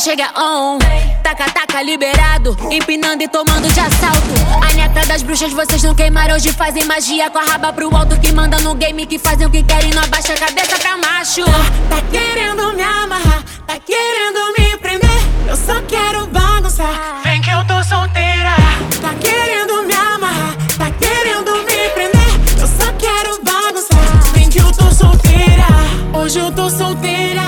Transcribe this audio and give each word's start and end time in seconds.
chega 0.00 0.30
on. 0.34 0.78
Taca, 1.22 1.44
taca, 1.50 1.82
liberado. 1.82 2.56
Empinando 2.70 3.22
e 3.22 3.28
tomando 3.28 3.68
de 3.68 3.80
assalto. 3.80 4.32
A 4.66 4.72
neta 4.72 5.06
das 5.06 5.22
bruxas 5.22 5.52
vocês 5.52 5.82
não 5.82 5.94
queimaram. 5.94 6.36
Hoje 6.36 6.52
fazem 6.52 6.84
magia 6.86 7.28
com 7.28 7.38
a 7.38 7.44
raba 7.44 7.70
pro 7.72 7.94
alto. 7.94 8.18
Que 8.18 8.32
manda 8.32 8.58
no 8.60 8.74
game, 8.74 9.04
que 9.04 9.18
fazem 9.18 9.46
o 9.46 9.50
que 9.50 9.62
querem. 9.62 9.90
Não 9.90 10.02
abaixa 10.02 10.32
a 10.32 10.36
cabeça 10.36 10.78
pra 10.78 10.96
macho. 10.96 11.44
Tá, 11.44 11.96
tá 11.96 12.02
querendo 12.10 12.72
me 12.72 12.82
amarrar, 12.82 13.42
tá 13.66 13.78
querendo 13.78 14.40
me 14.58 14.76
prender. 14.78 15.20
Eu 15.46 15.56
só 15.56 15.82
quero 15.82 16.26
bagunçar. 16.28 17.20
Vem 17.22 17.42
que 17.42 17.50
eu 17.50 17.62
tô 17.66 17.84
solteira. 17.84 18.56
Tá 19.02 19.14
querendo 19.20 19.82
me 19.82 19.94
amarrar, 19.94 20.56
tá 20.78 20.90
querendo 20.92 21.52
me 21.64 21.90
prender. 21.90 22.58
Eu 22.58 22.66
só 22.66 22.90
quero 22.94 23.38
bagunçar. 23.42 24.32
Vem 24.32 24.48
que 24.48 24.60
eu 24.60 24.72
tô 24.72 24.90
solteira. 24.92 25.66
Hoje 26.14 26.38
eu 26.38 26.50
tô 26.52 26.70
solteira. 26.70 27.42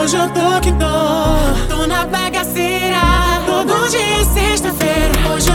Hoje 0.00 0.16
eu 0.16 0.30
tô 0.30 0.60
que 0.62 0.72
tô 0.72 0.99
será? 2.52 3.42
Todo 3.46 3.88
dia 3.88 4.20
é 4.20 4.24
sexta-feira. 4.24 5.12
Hoje 5.32 5.50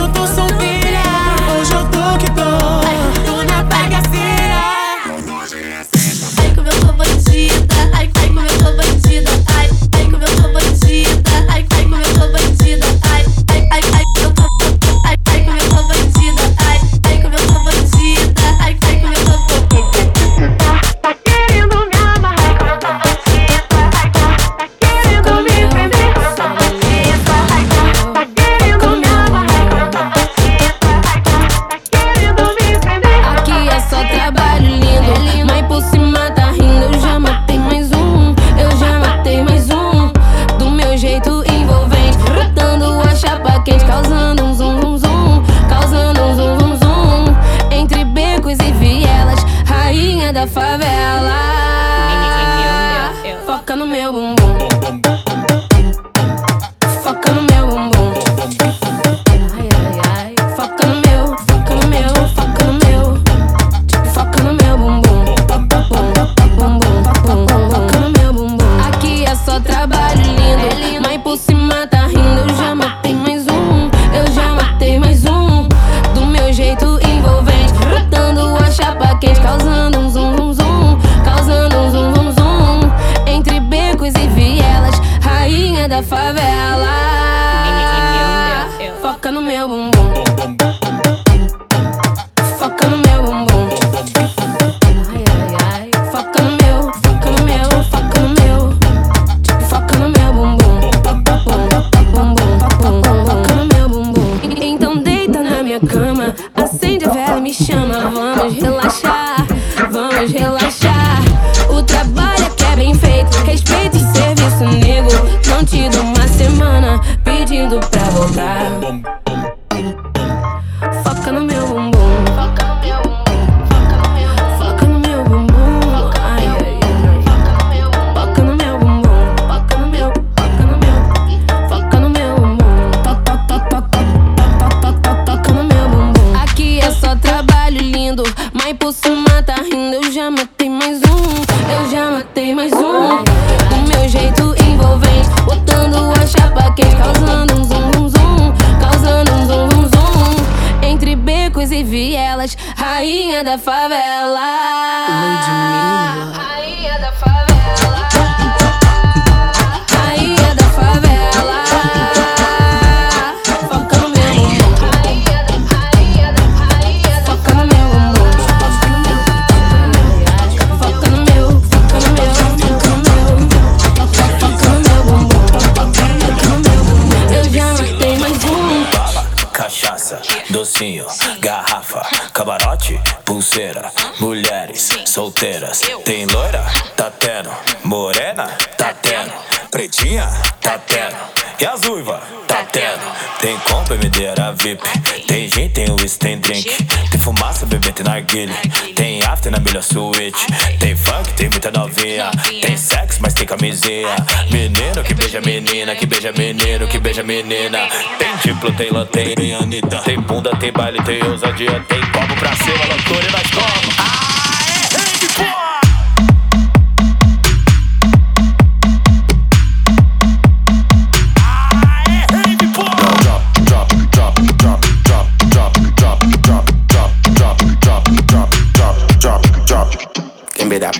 Tem 198.94 199.22
after 199.22 199.50
na 199.50 199.58
milha 199.58 199.80
suíte. 199.80 200.46
Tem 200.78 200.94
funk, 200.94 201.32
tem 201.34 201.48
muita 201.48 201.70
novinha. 201.70 202.30
Tem 202.60 202.76
sexo, 202.76 203.18
mas 203.22 203.32
tem 203.32 203.46
camisinha. 203.46 204.14
Menino 204.50 205.02
que 205.02 205.14
beija 205.14 205.40
menina, 205.40 205.94
que 205.94 206.04
beija 206.04 206.32
menino, 206.32 206.86
que 206.86 206.98
beija 206.98 207.22
menina. 207.22 207.88
Tem 208.18 208.36
diplo, 208.44 208.70
tem 208.72 208.90
lanterna, 208.90 209.34
tem 209.36 209.54
Anitta. 209.54 209.98
Tem 210.02 210.20
bunda, 210.20 210.54
tem 210.56 210.70
baile, 210.70 211.02
tem 211.02 211.22
ousadia. 211.24 211.82
Tem 211.88 212.00
copo 212.10 212.36
pra 212.38 212.54
cima, 212.56 212.84
loucura 212.84 213.26
e 213.26 213.32
nós 213.32 213.50
como. 213.50 213.85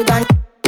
It 0.00 0.10
and 0.10 0.26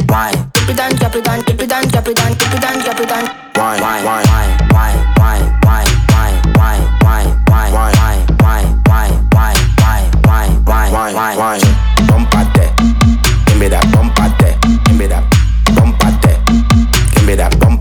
wine. 0.09 0.51
Dip 0.53 0.69
it 0.69 0.79
and 0.79 0.99
drop 0.99 1.15
it 1.15 1.27
and 1.27 1.45
dip 1.45 1.61
it 1.61 1.71
and 1.71 1.91
drop 1.91 2.07
it 2.07 2.19
and 2.19 2.37
dip 2.37 2.53
it 2.53 2.63
and 2.63 2.83
drop 2.83 2.99
it 2.99 3.11
and 3.11 3.27
wine, 3.55 3.81
wine, 3.81 4.05
wine, 4.05 4.25
wine, 4.29 4.57
wine, 4.73 4.99
wine, 5.17 5.93
wine, 6.05 6.37
wine, 6.55 6.81
wine, 7.01 7.29
wine, 7.49 7.73
wine, 7.73 7.83
wine, 7.97 8.29
wine, 8.39 8.69
wine, 8.89 9.17
wine, 9.33 9.61
wine, 10.25 10.63
wine, 10.65 10.93
wine, 10.93 11.15
wine, 11.15 11.37
wine. 11.37 11.61
Bumpate, 12.07 12.71
give 13.47 13.57
me 13.59 13.67
that 13.69 13.85
bumpate, 13.91 14.61
give 14.85 14.97
me 14.97 15.07
that 15.07 15.23
bumpate, 15.75 16.29
give 17.15 17.25
me 17.25 17.35
that 17.35 17.59
bumpate. 17.59 17.73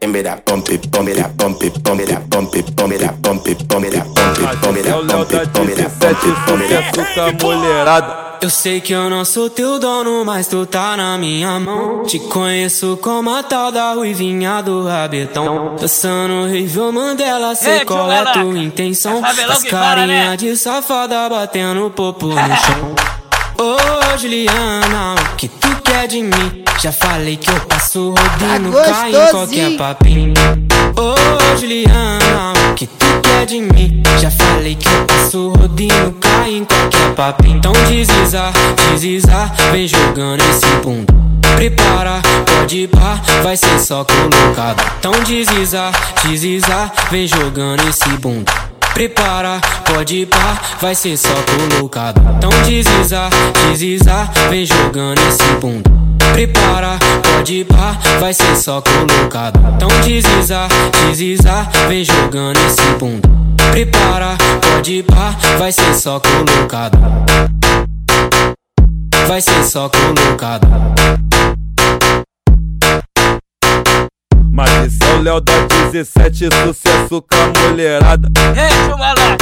Give 0.00 0.10
me 0.10 0.22
that 0.22 0.46
bump 0.46 0.70
it, 0.70 0.90
bump 0.90 1.08
it, 1.08 1.36
bump 1.36 1.62
it, 1.62 1.84
bump 1.84 2.02
it, 2.02 2.30
bump 2.30 2.54
it, 2.56 2.74
bump 2.76 2.96
it, 2.96 3.20
bump 3.22 3.46
it, 3.46 3.46
bump 3.46 3.46
it, 3.46 3.68
bump 3.68 3.86
it, 3.86 3.98
bump 4.00 4.26
it, 4.26 4.48
bump 4.62 4.76
it, 4.78 4.86
bump 4.88 5.30
it, 5.30 5.52
bump 5.52 5.68
it, 5.68 5.99
sucesso 6.14 7.14
com 7.14 7.20
a 7.20 7.52
mulherada. 7.52 8.30
Eu 8.42 8.48
sei 8.48 8.80
que 8.80 8.94
eu 8.94 9.10
não 9.10 9.22
sou 9.22 9.50
teu 9.50 9.78
dono, 9.78 10.24
mas 10.24 10.46
tu 10.46 10.64
tá 10.64 10.96
na 10.96 11.18
minha 11.18 11.60
mão. 11.60 12.02
Te 12.04 12.18
conheço 12.18 12.98
como 13.02 13.34
a 13.34 13.42
tal 13.42 13.70
da 13.70 13.92
ruivinha 13.92 14.62
do 14.62 14.86
rabetão. 14.86 15.76
Dançando 15.78 16.44
horrível 16.44 16.90
Mandela, 16.90 17.54
sei 17.54 17.84
qual 17.84 18.10
é 18.10 18.32
tua 18.32 18.58
intenção. 18.58 19.22
As 19.22 19.62
carinha 19.64 20.36
de 20.38 20.56
safada 20.56 21.28
batendo 21.28 21.90
popo 21.90 22.28
no 22.28 22.34
chão. 22.34 22.94
Ô 23.58 24.16
Juliana, 24.16 25.16
o 25.20 25.36
que 25.36 25.46
tu 25.46 25.68
quer 25.82 26.08
de 26.08 26.22
mim? 26.22 26.64
Já 26.80 26.92
falei 26.92 27.36
que 27.36 27.50
eu 27.50 27.60
passo 27.66 28.14
rodinho, 28.14 28.72
Tá 28.72 28.84
cai 28.84 29.10
em 29.10 29.30
qualquer 29.30 29.76
papinho. 29.76 30.34
Ô 30.96 31.56
Juliana, 31.58 32.54
o 32.70 32.74
que 32.74 32.86
tu 32.86 33.09
de 33.46 33.60
mim? 33.60 34.02
Já 34.20 34.30
falei 34.30 34.74
que 34.74 34.88
eu 34.88 35.04
passo 35.06 35.48
rodinho, 35.50 36.14
cai 36.20 36.54
em 36.54 36.64
qualquer 36.64 37.14
papinho. 37.14 37.56
Então 37.58 37.72
desliza, 37.72 38.52
desliza, 38.92 39.50
vem 39.72 39.88
jogando 39.88 40.40
esse 40.40 40.66
bunda. 40.82 41.12
Prepara, 41.56 42.20
pode 42.46 42.88
pá, 42.88 43.20
vai 43.42 43.56
ser 43.56 43.78
só 43.80 44.04
colocado. 44.04 44.82
Então 44.98 45.12
desliza, 45.24 45.90
desliza, 46.24 46.90
vem 47.10 47.26
jogando 47.26 47.88
esse 47.88 48.08
bunda. 48.18 48.52
Prepara, 48.94 49.60
pode 49.84 50.26
pá, 50.26 50.60
vai 50.80 50.94
ser 50.94 51.16
só 51.16 51.28
colocado. 51.28 52.20
Então 52.36 52.50
desliza, 52.62 53.28
desliza, 53.68 54.30
vem 54.48 54.64
jogando 54.64 55.18
esse 55.28 55.44
bunda. 55.60 55.99
Prepara, 56.32 56.98
pode 57.22 57.54
ir 57.54 57.64
pá, 57.64 57.98
vai 58.18 58.32
ser 58.32 58.56
só 58.56 58.80
colocado. 58.82 59.60
Então 59.76 59.88
desliza, 60.02 60.68
desliza, 61.06 61.68
vem 61.88 62.04
jogando 62.04 62.56
esse 62.58 62.94
bunda. 62.98 63.28
Prepara, 63.70 64.36
pode 64.60 64.94
ir 64.94 65.02
pá, 65.02 65.34
vai 65.58 65.72
ser 65.72 65.94
só 65.94 66.20
colocado. 66.20 66.98
Vai 69.26 69.40
ser 69.40 69.64
só 69.64 69.88
colocado. 69.88 70.66
Mas 74.52 74.86
esse 74.86 74.98
é 75.02 75.14
o 75.14 75.22
Léo 75.22 75.40
da 75.40 75.52
17, 75.90 76.48
sucesso 76.64 77.22
com 77.22 77.36
a 77.36 77.68
mulherada. 77.70 78.28
Ei, 78.56 78.90
chumalá, 78.90 79.36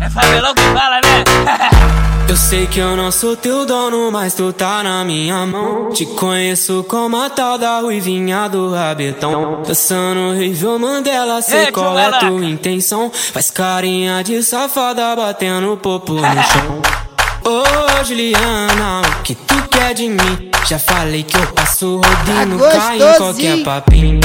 é 0.00 0.10
favelão 0.10 0.54
que 0.54 0.62
fala, 0.62 1.00
né? 1.00 2.02
Eu 2.28 2.36
sei 2.36 2.66
que 2.66 2.78
eu 2.78 2.96
não 2.96 3.10
sou 3.12 3.36
teu 3.36 3.66
dono, 3.66 4.10
mas 4.10 4.34
tu 4.34 4.52
tá 4.52 4.82
na 4.82 5.04
minha 5.04 5.44
mão. 5.44 5.90
Te 5.90 6.06
conheço 6.06 6.84
como 6.88 7.16
a 7.20 7.28
tal 7.28 7.58
da 7.58 7.80
ruivinha 7.80 8.48
do 8.48 8.70
rabetão. 8.70 9.62
Dançando 9.66 10.20
horrível 10.30 10.78
Mandela, 10.78 11.42
sei 11.42 11.66
Ei, 11.66 11.72
qual 11.72 11.98
é 11.98 12.10
tio 12.10 12.20
tua 12.20 12.44
intenção. 12.44 13.10
Faz 13.12 13.50
carinha 13.50 14.22
de 14.22 14.42
safada 14.42 15.14
batendo 15.14 15.76
popo 15.76 16.14
no 16.14 16.20
chão. 16.22 16.82
Ô 17.44 18.04
Juliana, 18.04 19.02
o 19.02 19.22
que 19.22 19.34
tu 19.34 19.68
quer 19.68 19.92
de 19.94 20.08
mim? 20.08 20.50
Já 20.66 20.78
falei 20.78 21.24
que 21.24 21.36
eu 21.36 21.46
passo 21.48 21.96
rodinho, 21.96 22.58
Tá 22.58 22.70
cai 22.70 23.02
em 23.02 23.16
qualquer 23.16 23.64
papinho. 23.64 24.20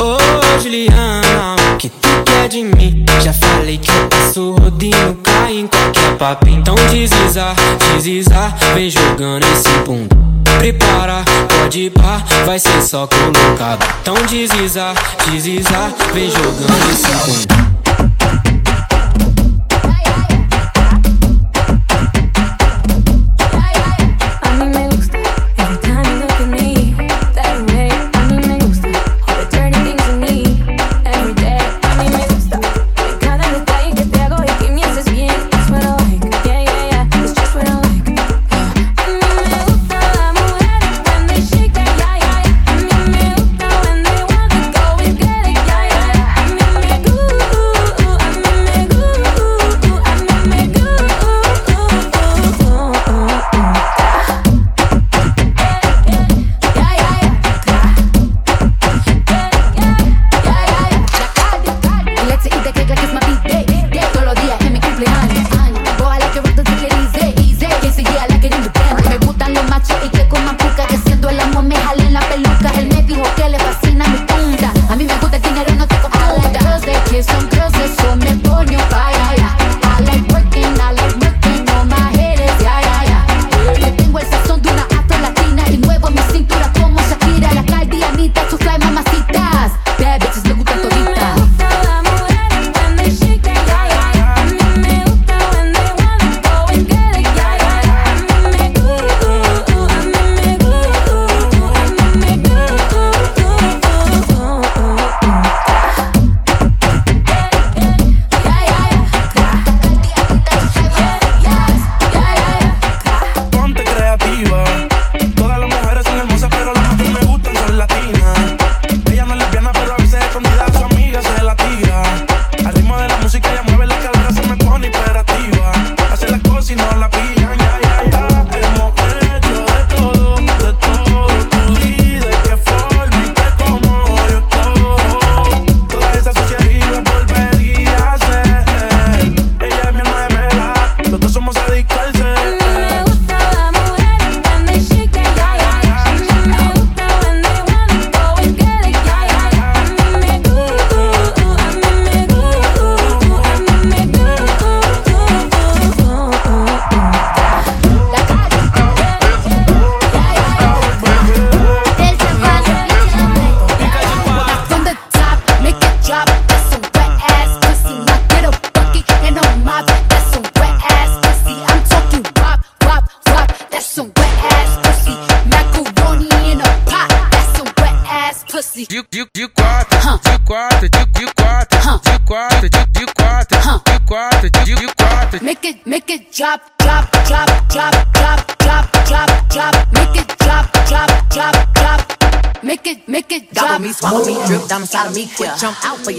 Ô 0.00 0.60
Juliana, 0.60 1.54
o 1.54 1.57
que 1.78 1.88
tu 1.88 2.08
quer 2.24 2.48
de 2.48 2.64
mim? 2.64 3.04
Já 3.22 3.32
falei 3.32 3.78
que 3.78 3.88
eu 3.88 4.08
passo 4.08 4.52
rodinho, 4.60 5.16
cai 5.22 5.58
em 5.58 5.66
qualquer 5.68 6.16
papinho. 6.18 6.58
Então 6.58 6.74
desliza, 6.90 7.54
desliza, 7.94 8.54
vem 8.74 8.90
jogando 8.90 9.44
esse 9.44 9.68
bunda. 9.86 10.16
Prepara, 10.58 11.24
pode 11.48 11.90
pá, 11.90 12.20
vai 12.44 12.58
ser 12.58 12.82
só 12.82 13.06
colocado. 13.06 13.86
Então 14.02 14.14
desliza, 14.26 14.92
desliza, 15.30 15.94
vem 16.12 16.28
jogando 16.28 16.90
esse 16.90 17.56
bunda. 17.56 17.87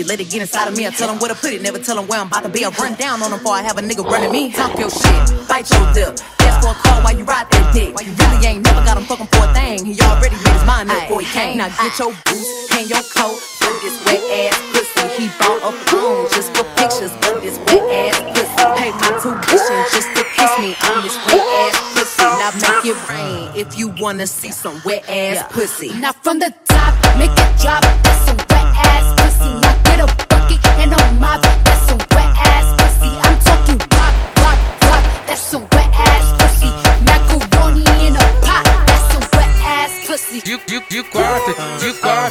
Let 0.10 0.20
it 0.20 0.34
get 0.34 0.42
inside 0.42 0.68
of 0.68 0.76
me. 0.76 0.88
I 0.88 0.90
tell 0.90 1.06
them 1.06 1.22
where 1.22 1.30
to 1.30 1.38
put 1.38 1.54
it, 1.54 1.62
never 1.62 1.78
tell 1.78 1.96
them 1.96 2.08
where 2.10 2.20
I'm 2.20 2.26
about 2.26 2.42
to 2.42 2.50
be. 2.50 2.66
I 2.66 2.74
run 2.82 2.98
down 2.98 3.22
on 3.22 3.30
them 3.30 3.38
before 3.38 3.54
I 3.54 3.62
have 3.62 3.78
a 3.78 3.82
nigga 3.86 4.02
running 4.02 4.34
me. 4.34 4.52
Talk 4.52 4.74
your 4.74 4.90
shit, 4.90 5.22
bite 5.46 5.70
your 5.70 5.86
lip. 5.94 6.18
Ask 6.42 6.66
for 6.66 6.74
a 6.74 6.78
call 6.82 7.06
while 7.06 7.14
you 7.14 7.24
ride 7.30 7.46
that 7.54 7.70
dick. 7.78 7.94
You 7.94 8.14
really 8.18 8.42
ain't 8.42 8.66
never 8.66 8.82
got 8.82 8.98
him 8.98 9.06
fucking 9.06 9.30
for 9.30 9.46
a 9.46 9.54
thing. 9.54 9.86
He 9.86 9.94
already 10.02 10.34
made 10.42 10.58
his 10.58 10.66
mind 10.66 10.90
up 10.90 11.06
before 11.06 11.22
he 11.22 11.30
came. 11.30 11.62
Now 11.62 11.70
get 11.70 11.94
your 12.02 12.10
boots, 12.26 12.50
hang 12.74 12.90
your 12.90 13.06
coat, 13.06 13.38
for 13.62 13.70
this 13.86 13.94
wet 14.10 14.18
ass 14.50 14.58
pussy. 14.74 15.06
He 15.14 15.26
bought 15.38 15.62
a 15.62 15.72
phone 15.86 16.26
just 16.34 16.50
for 16.58 16.66
pictures 16.74 17.14
of 17.30 17.38
this 17.46 17.62
wet 17.70 17.86
ass 17.94 18.18
pussy. 18.34 18.66
Pay 18.82 18.90
my 18.98 19.14
tuition 19.22 19.78
just 19.94 20.10
to 20.18 20.26
kiss 20.34 20.54
me 20.58 20.74
on 20.90 21.06
this 21.06 21.22
wet 21.30 21.46
ass 21.70 21.78
pussy. 21.94 22.26
Now 22.26 22.50
make 22.58 22.82
it 22.90 22.98
rain 23.14 23.46
if 23.54 23.78
you 23.78 23.94
wanna 24.02 24.26
see 24.26 24.50
some 24.50 24.82
wet 24.82 25.06
ass 25.06 25.46
pussy. 25.54 25.94
Now 26.02 26.18
from 26.18 26.42
the 26.42 26.50
top, 26.66 26.98
make 27.22 27.30
it 27.30 27.52
drop. 27.62 27.86
That's 28.02 28.26
some 28.26 28.49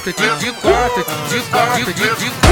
de 0.08 0.14
quatro, 0.14 0.38
de, 0.38 0.46
de 0.46 0.52
quatro, 0.52 1.04
de 1.28 1.42
quatro, 1.50 1.84
de, 1.84 1.92
de 1.92 2.47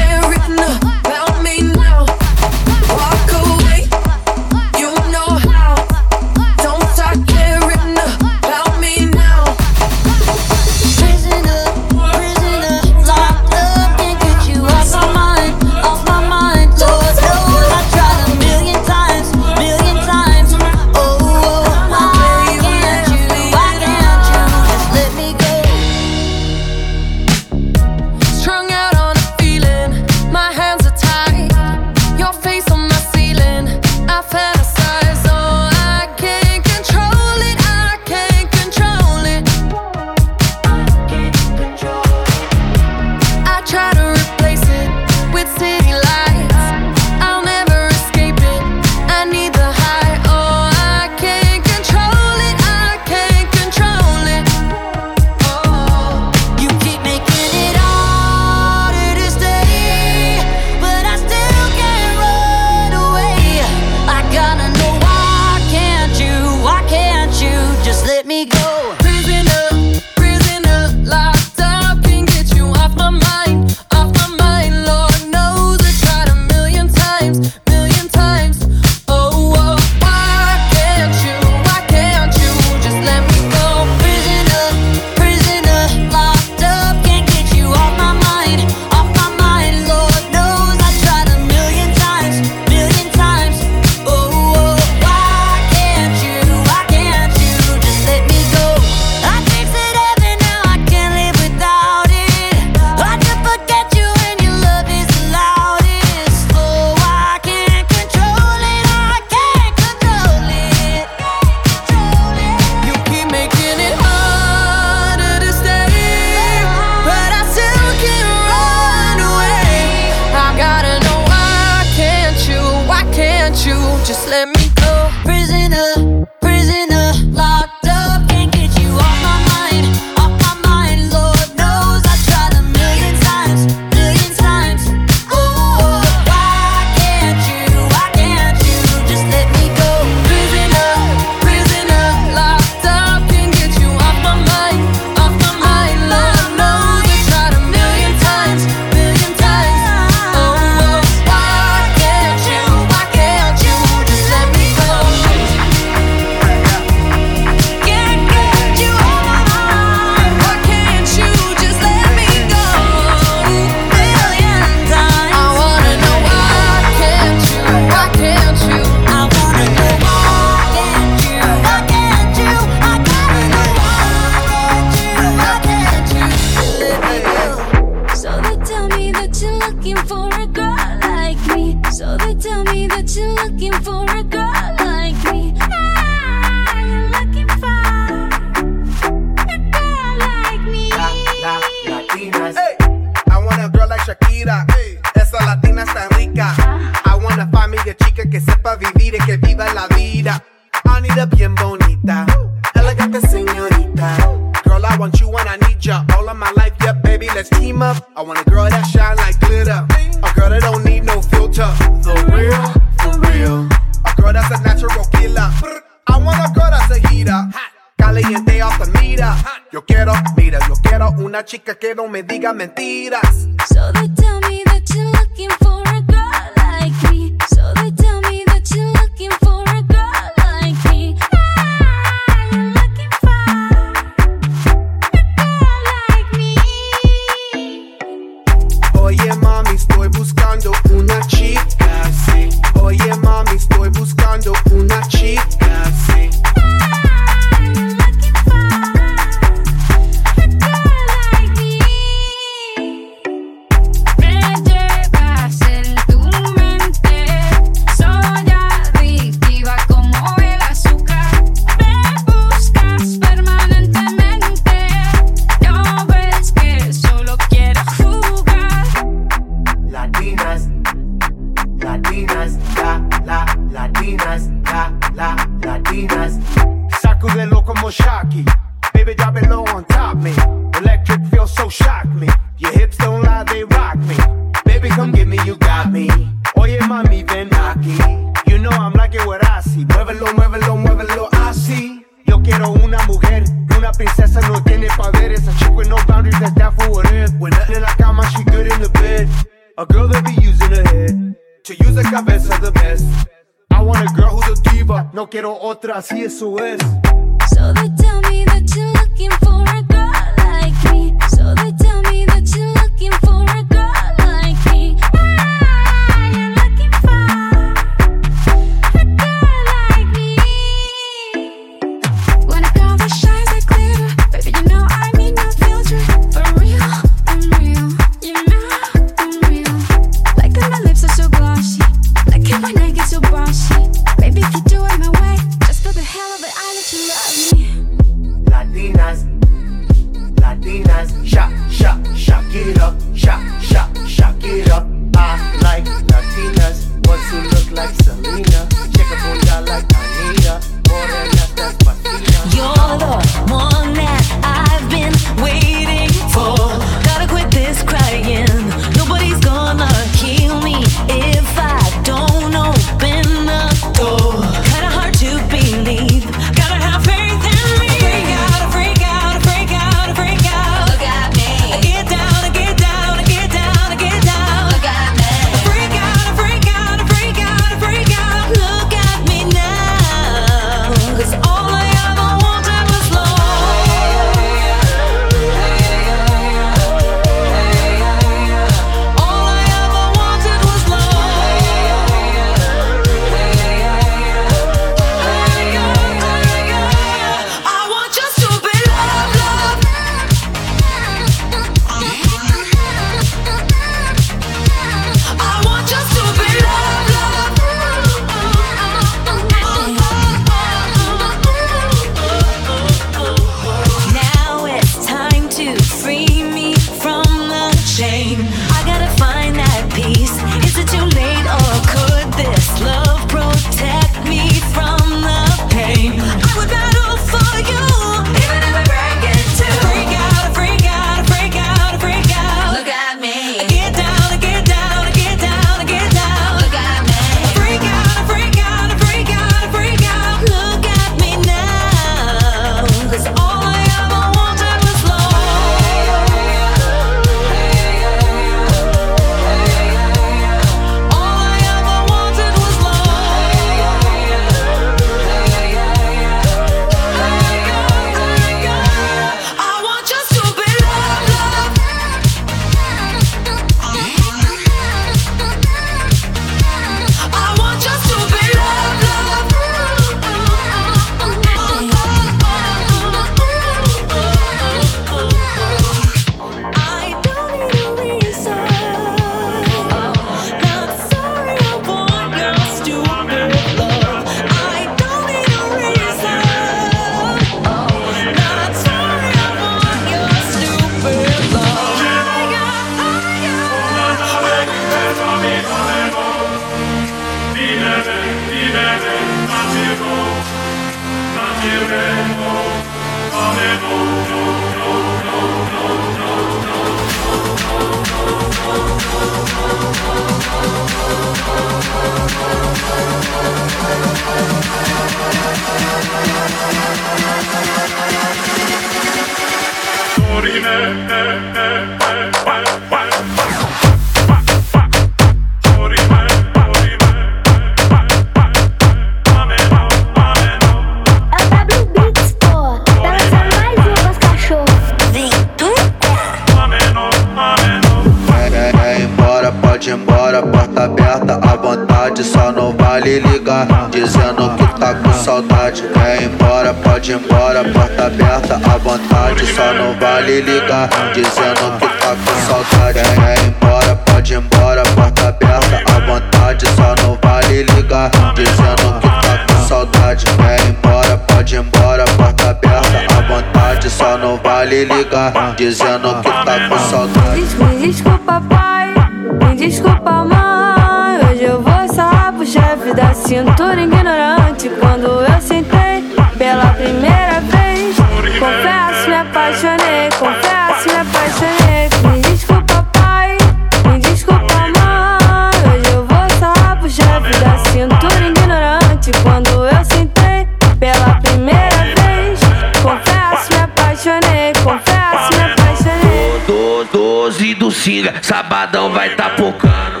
Singa, 597.84 598.14
sabadão 598.22 598.90
vai 598.94 599.10
tá 599.10 599.28
pocando. 599.28 600.00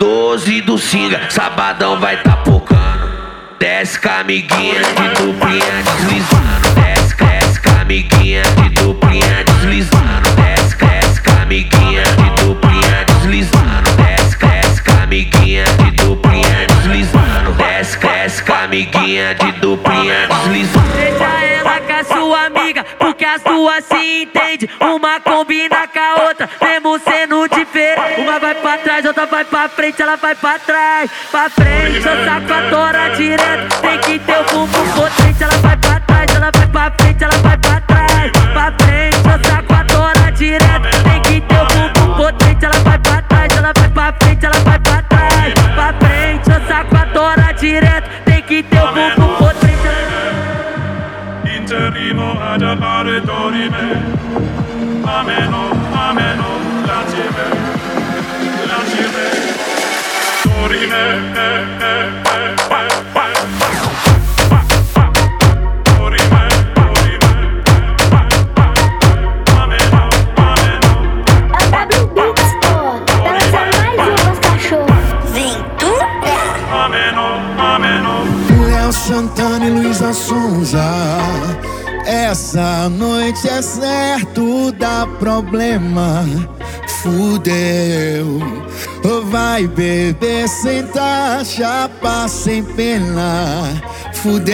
Doze 0.00 0.60
do 0.62 0.76
Singa, 0.76 1.30
sabadão 1.30 1.96
vai 2.00 2.16
tá 2.16 2.38
pocando. 2.38 3.08
Desce 3.56 4.00
com 4.00 4.08
a 4.08 4.18
amiguinha 4.18 4.80
de 4.82 5.08
duplinha 5.10 5.82
deslizando. 5.84 6.70
Desce, 6.74 7.16
desce 7.16 7.62
com 7.62 7.70
a 7.70 7.82
amiguinha 7.82 8.42
de 8.42 8.68
duplinha 8.70 9.44
deslizando. 9.44 10.30
Desce, 10.34 10.76
desce 10.76 11.22
com 11.22 11.30
a 11.30 11.42
amiguinha 11.42 12.02
de 12.02 12.42
duplinha 12.42 13.04
deslizando. 13.06 13.90
Desce, 13.96 14.36
desce 14.36 14.82
com 14.82 14.90
a 14.90 15.02
amiguinha 15.04 15.64
de 15.64 15.90
duplinha 15.92 16.66
deslizando. 16.66 17.52
Desce, 17.52 17.98
desce 17.98 18.42
com 18.42 18.52
a 18.54 18.62
amiguinha 18.64 19.34
de 19.36 19.52
duplinha 19.60 20.26
porque 23.20 23.24
as 23.26 23.42
duas 23.42 23.84
se 23.84 24.22
entendem. 24.22 24.70
Uma 24.80 25.20
combina 25.20 25.86
com 25.86 25.98
a 25.98 26.26
outra, 26.26 26.48
mesmo 26.62 26.98
sendo 27.00 27.46
diferente. 27.48 28.20
Uma 28.20 28.38
vai 28.38 28.54
pra 28.54 28.78
trás, 28.78 29.04
outra 29.04 29.26
vai 29.26 29.44
pra 29.44 29.68
frente, 29.68 30.00
ela 30.00 30.16
vai 30.16 30.34
pra 30.34 30.58
trás. 30.58 31.10
Pra 31.30 31.50
frente, 31.50 31.96
eu 31.96 32.24
saco 32.24 32.52
a 32.52 32.70
tora 32.70 33.08
direto. 33.10 33.80
Tem 33.82 33.98
que 33.98 34.18
ter 34.20 34.38
o 34.38 34.44
bumbum 34.44 34.90
potente, 34.92 35.42
ela 35.42 35.56
vai 35.58 35.76
pra 35.76 36.00
trás, 36.00 36.34
ela 36.34 36.50
vai 36.50 36.66
pra 36.66 36.90
frente, 36.92 37.24
ela 37.24 37.36
vai 37.36 37.58
pra 37.58 37.80
trás. 37.82 38.32
Pra 38.52 38.72
frente, 38.78 39.16
eu 39.16 39.50
saco 39.50 39.74
a 39.74 39.84
tora 39.84 40.32
direto. 40.32 40.79
Ad 52.60 52.66
appare 52.66 53.22
dorime 53.22 54.02
Ameno, 55.02 55.70
ameno, 55.92 56.44
lacime 56.84 57.48
Lacime 58.66 59.24
Dorime, 60.44 61.32
eh, 61.32 61.48
eh, 61.80 62.04
eh, 62.28 62.30
eh, 62.30 62.52
eh. 62.52 63.00
Santana 78.92 79.66
e 79.66 79.70
Luísa 79.70 80.12
Sonza. 80.12 81.69
Essa 82.10 82.88
noite 82.88 83.48
é 83.48 83.62
certo 83.62 84.72
dá 84.72 85.06
problema. 85.20 86.24
Fudeu. 87.00 88.40
Vai 89.30 89.68
beber, 89.68 90.48
sentar, 90.48 91.44
chapa 91.44 92.26
sem 92.26 92.64
pena. 92.64 93.80
Fudeu. 94.14 94.50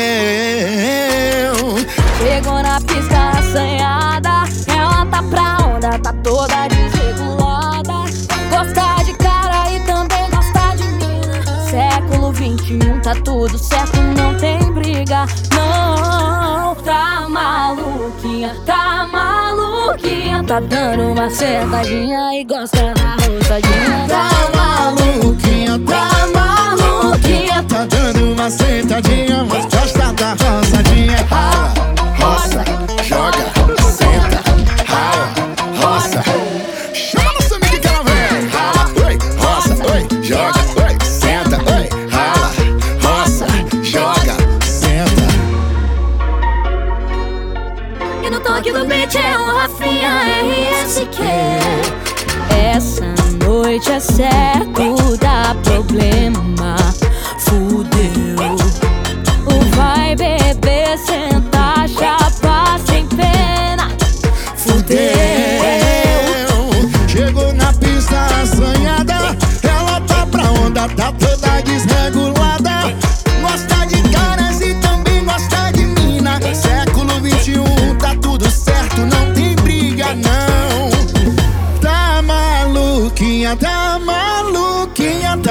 Chegou 2.19 2.63
na 2.63 2.79
pista 2.83 3.31
assanhada, 3.39 4.45
ela 4.69 5.07
tá 5.07 5.23
pra 5.23 5.57
onda, 5.67 5.99
tá 5.99 6.13
toda 6.23 6.69
desregulada. 6.69 8.05
Gosta 8.51 9.03
de 9.03 9.15
cara 9.15 9.73
e 9.73 9.81
também 9.81 10.29
gosta 10.31 10.77
de 10.77 10.89
mina. 10.89 11.43
Século 11.71 12.33
21, 12.33 13.01
tá 13.01 13.15
tudo 13.25 13.57
certo, 13.59 13.99
não 14.15 14.35
tem 14.37 14.59
briga. 14.73 15.25
Não, 15.55 15.96
tá 16.87 17.29
maluquinha, 17.29 18.57
tá 18.65 19.09
maluquinha. 19.13 20.45
Tá 20.45 20.61
dando 20.61 21.13
uma 21.13 21.29
sentadinha 21.29 22.41
e 22.41 22.45
gosta 22.45 22.95
da 22.95 23.17
rosadinha. 23.27 24.07
Tá 24.09 24.31
maluquinha, 24.55 25.79
tá 25.81 26.09
maluquinha. 26.33 27.63
Tá 27.65 27.85
dando 27.87 28.33
uma 28.33 28.49
sentadinha, 28.49 29.45
mas 29.45 29.65
gosta 29.67 30.13
da 30.13 30.31
roçadinha. 30.31 31.27
Rala, 31.29 31.75
roça, 32.21 32.65
joga, 33.03 33.56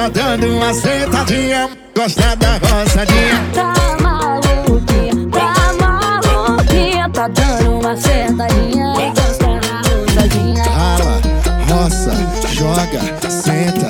tá 0.05 0.09
dando 0.09 0.47
uma 0.47 0.73
sentadinha. 0.73 1.69
Gosta 1.95 2.35
da 2.35 2.57
roçadinha. 2.57 3.45
Tá 3.53 3.73
maluquinha, 4.01 5.29
tá 5.31 5.53
maluquinha 5.81 7.09
Tá 7.09 7.27
dando 7.29 7.79
uma 7.79 7.95
sentadinha 7.95 8.93
gosta 9.15 9.47
da 9.47 9.81
rosadinha 9.89 10.63
Rala, 10.63 11.21
roça, 11.69 12.11
joga, 12.51 12.99
senta, 13.29 13.84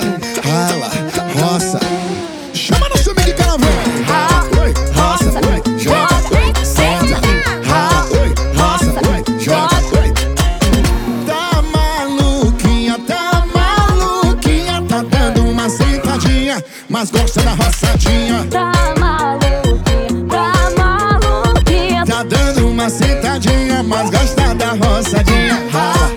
sentadinha, 23.35 23.83
mas 23.83 24.09
gosta 24.09 24.55
da 24.55 24.71
roçadinha. 24.71 25.61
Rala, 25.71 26.11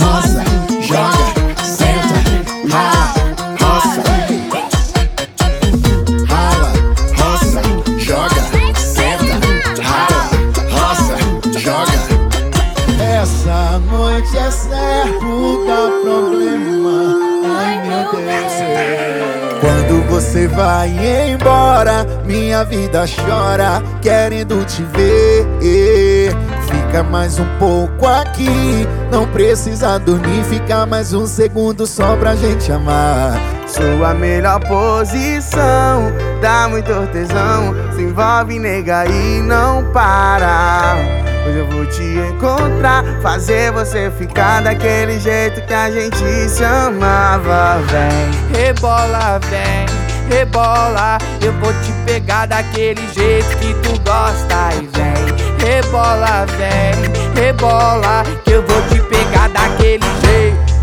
roça, 0.00 0.44
joga, 0.82 1.26
senta, 1.64 2.18
rala, 2.68 3.14
roça. 3.60 4.02
Rala, 6.28 6.72
roça, 7.16 7.62
joga, 7.98 8.42
senta, 8.76 9.34
rala, 9.82 10.22
roça, 10.70 11.16
joga. 11.58 11.98
Essa 13.02 13.78
noite 13.90 14.36
é 14.36 14.50
certo, 14.50 15.64
dá 15.66 15.82
problema. 16.02 16.96
Ai 17.56 17.74
meu 17.86 18.10
Deus. 18.10 18.54
Quando 19.60 19.94
você 20.08 20.48
vai 20.48 20.88
embora, 21.30 22.06
minha 22.24 22.64
vida 22.64 23.04
chora, 23.06 23.82
querendo 24.02 24.64
te 24.64 24.82
ver. 24.82 25.46
Fica 26.94 27.02
mais 27.02 27.40
um 27.40 27.58
pouco 27.58 28.06
aqui, 28.06 28.86
não 29.10 29.26
precisa 29.26 29.98
dormir, 29.98 30.44
fica 30.44 30.86
mais 30.86 31.12
um 31.12 31.26
segundo 31.26 31.88
só 31.88 32.14
pra 32.14 32.36
gente 32.36 32.70
amar. 32.70 33.32
Sua 33.66 34.14
melhor 34.14 34.60
posição, 34.60 36.12
dá 36.40 36.68
muito 36.68 36.92
tesão. 37.08 37.74
Se 37.96 38.02
envolve, 38.02 38.60
nega, 38.60 39.06
e 39.06 39.40
não 39.40 39.82
para. 39.92 40.94
Hoje 41.44 41.58
eu 41.58 41.66
vou 41.68 41.84
te 41.86 42.04
encontrar, 42.30 43.02
fazer 43.20 43.72
você 43.72 44.08
ficar 44.16 44.62
daquele 44.62 45.18
jeito 45.18 45.62
que 45.62 45.74
a 45.74 45.90
gente 45.90 46.48
se 46.48 46.62
amava. 46.62 47.80
Vem, 47.90 48.62
rebola, 48.62 49.40
vem, 49.50 49.84
rebola. 50.28 51.18
Eu 51.42 51.52
vou 51.54 51.72
te 51.72 51.92
pegar 52.06 52.46
daquele 52.46 53.02
jeito 53.12 53.48
que 53.58 53.74
tu 53.82 54.00
gosta. 54.04 54.70
E 54.80 54.86
vem, 54.96 55.53
rebola, 55.64 56.46
vem, 56.56 57.42
rebola. 57.42 58.22
Que 58.44 58.52
eu 58.52 58.62
vou 58.62 58.82
te 58.88 59.00
pegar 59.08 59.48
daquele 59.48 60.04
jeito. 60.24 60.74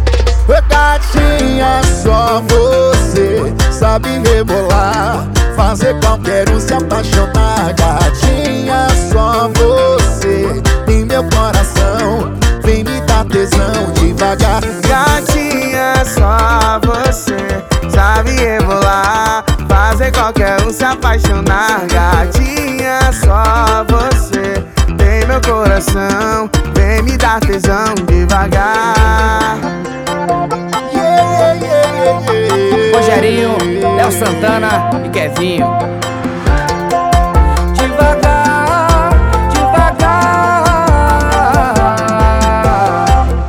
Gatinha, 0.70 1.82
só 2.04 2.42
você 2.48 3.54
sabe 3.72 4.10
rebolar 4.28 5.26
Fazer 5.56 5.98
qualquer 6.02 6.50
um 6.50 6.60
se 6.60 6.74
apaixonar 6.74 7.74
Gatinha, 7.74 8.88
só 9.12 9.50
você 9.50 10.62
em 10.88 11.06
meu 11.06 11.24
coração 11.30 12.34
Vem 12.64 12.84
me 12.84 13.00
dar 13.02 13.26
tesão 13.26 13.92
devagar 13.94 14.62
Gatinha, 14.88 16.04
só 16.06 16.80
você 16.86 17.62
sabe 17.92 18.32
rebolar. 18.32 19.44
Fazer 19.68 20.12
qualquer 20.12 20.62
um 20.62 20.72
se 20.72 20.84
apaixonar. 20.84 21.82
Gatinha, 21.88 23.12
só 23.14 23.84
você 23.88 24.32
tem 24.32 24.41
meu 25.32 25.40
coração. 25.42 26.50
Vem 26.76 27.02
me 27.04 27.16
dar 27.16 27.40
tesão 27.40 27.96
devagar. 28.06 29.58
Rogerinho, 32.94 33.56
Léo 33.96 34.12
Santana 34.12 34.90
e 35.06 35.10
Kevinho. 35.10 35.68
Devagar, 37.74 39.12
devagar. 39.54 39.96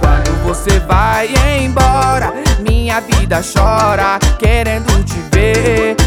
Quando 0.00 0.44
você 0.44 0.78
vai 0.80 1.28
embora, 1.58 2.32
minha 2.60 3.00
vida 3.00 3.40
chora, 3.42 4.20
querendo 4.38 5.02
te 5.04 5.20
ver. 5.32 6.01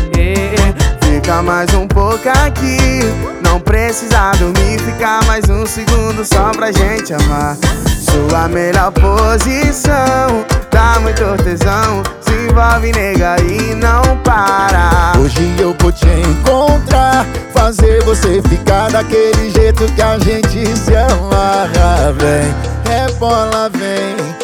Fica 1.25 1.41
mais 1.41 1.73
um 1.73 1.87
pouco 1.87 2.29
aqui. 2.29 2.99
Não 3.43 3.59
precisa 3.59 4.29
dormir, 4.33 4.79
fica 4.79 5.21
mais 5.25 5.49
um 5.49 5.65
segundo 5.65 6.23
só 6.23 6.51
pra 6.51 6.71
gente 6.71 7.15
amar. 7.15 7.57
Sua 7.99 8.47
melhor 8.47 8.91
posição, 8.91 10.45
dá 10.69 10.99
muito 10.99 11.23
tesão. 11.43 12.03
Se 12.21 12.31
envolve, 12.31 12.91
nega, 12.91 13.37
e 13.41 13.73
não 13.73 14.03
para. 14.23 15.13
Hoje 15.19 15.55
eu 15.57 15.75
vou 15.79 15.91
te 15.91 16.05
encontrar 16.05 17.25
Fazer 17.51 18.03
você 18.03 18.41
ficar 18.43 18.91
daquele 18.91 19.49
jeito 19.49 19.91
que 19.93 20.01
a 20.03 20.19
gente 20.19 20.77
se 20.77 20.95
amarra 20.95 22.13
Vem, 22.19 22.53
rebola, 22.87 23.71
vem, 23.71 24.34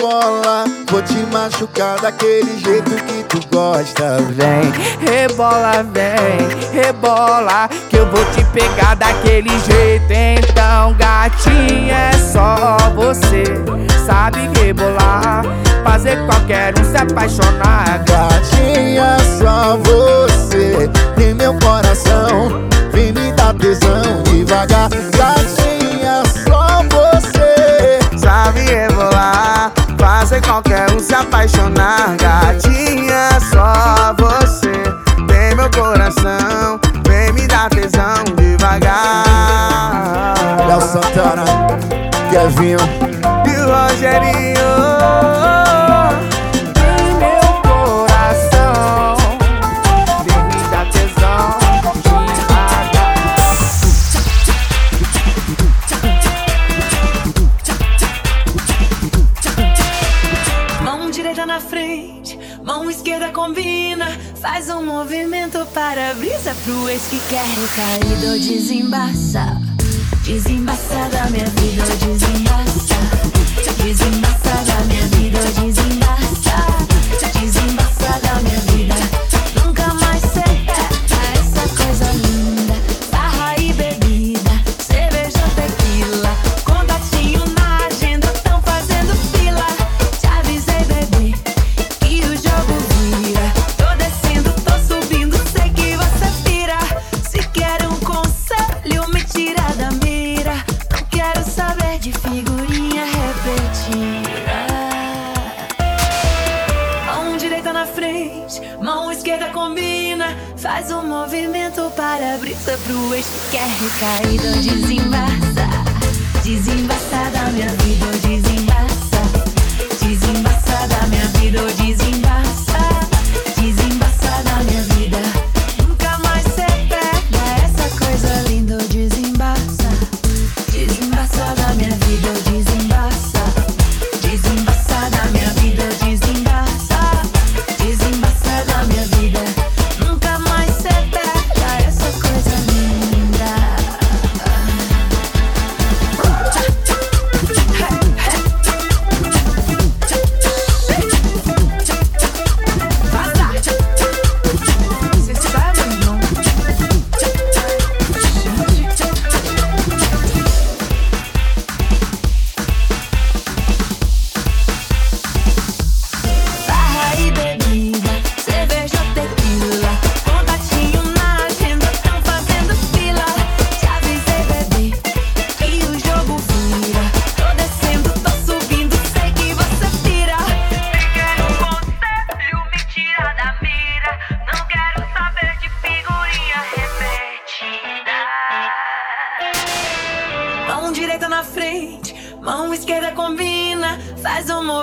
rebola 0.00 0.64
Vou 0.90 1.02
te 1.02 1.18
machucar 1.30 2.00
daquele 2.00 2.58
jeito 2.58 2.90
que 3.04 3.22
tu 3.24 3.40
gosta. 3.54 4.16
Vem, 4.30 4.72
rebola, 5.06 5.84
vem, 5.92 6.48
rebola 6.72 7.68
Que 7.88 7.96
eu 7.96 8.06
vou 8.10 8.24
te 8.26 8.42
pegar 8.46 8.96
daquele 8.96 9.50
jeito. 9.60 10.10
Então, 10.10 10.94
gatinha, 10.94 11.94
é 11.94 12.12
só 12.32 12.76
você 12.94 13.44
Sabe 14.06 14.50
rebolar 14.58 15.42
Fazer 15.84 16.18
qualquer 16.26 16.74
um 16.78 16.84
se 16.84 16.96
apaixonar. 16.96 18.02
Gatinha, 18.04 19.16
só 19.38 19.76
você 19.76 20.90
em 21.22 21.34
meu 21.34 21.54
coração 21.58 22.68
Vem 22.92 23.12
me 23.12 23.32
dar 23.32 23.54
tesão 23.54 24.22
devagar. 24.24 24.88
Gatinha, 24.90 26.22
só 26.44 26.82
você 26.90 28.00
Sabe 28.18 28.60
rebolar, 28.60 29.72
fazer 30.00 30.40
qualquer 30.40 30.90
um 30.90 30.98
se 30.98 31.14
apaixonar. 31.14 32.16
Gatinha, 32.16 33.38
só 33.52 34.14
você 34.18 34.72
tem 35.28 35.54
meu 35.54 35.70
coração. 35.70 36.80
Vem 37.06 37.30
me 37.32 37.46
dar 37.46 37.68
tesão 37.68 38.24
devagar. 38.36 39.24
Léo 40.66 40.80
Santana, 40.80 41.44
Kevinho 42.30 42.78
E 43.46 43.50
o 43.60 43.66
Rogerinho. 43.66 44.70
Movimento 65.70 65.72
para 65.72 66.10
a 66.10 66.14
brisa 66.14 66.54
pro 66.64 66.88
ex 66.88 67.02
que 67.08 67.20
quer 67.28 67.44
recair 67.44 68.38
desembaça. 68.38 69.60
Desembaça 70.24 71.08
da 71.10 71.30
minha 71.30 71.46
vida, 71.46 71.84
desembaça. 71.96 72.94
Desembaça 73.82 74.64
da 74.66 74.84
minha 74.84 75.06
vida. 75.08 75.38
Desembaça 75.38 76.89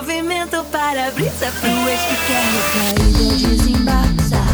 movimento 0.08 0.64
para 0.72 1.12
brisa 1.12 1.52
pro 1.60 1.90
ex 1.90 2.00
que 2.00 2.16
querem 2.28 2.52
recair 2.56 3.58
desembaçar. 3.58 4.54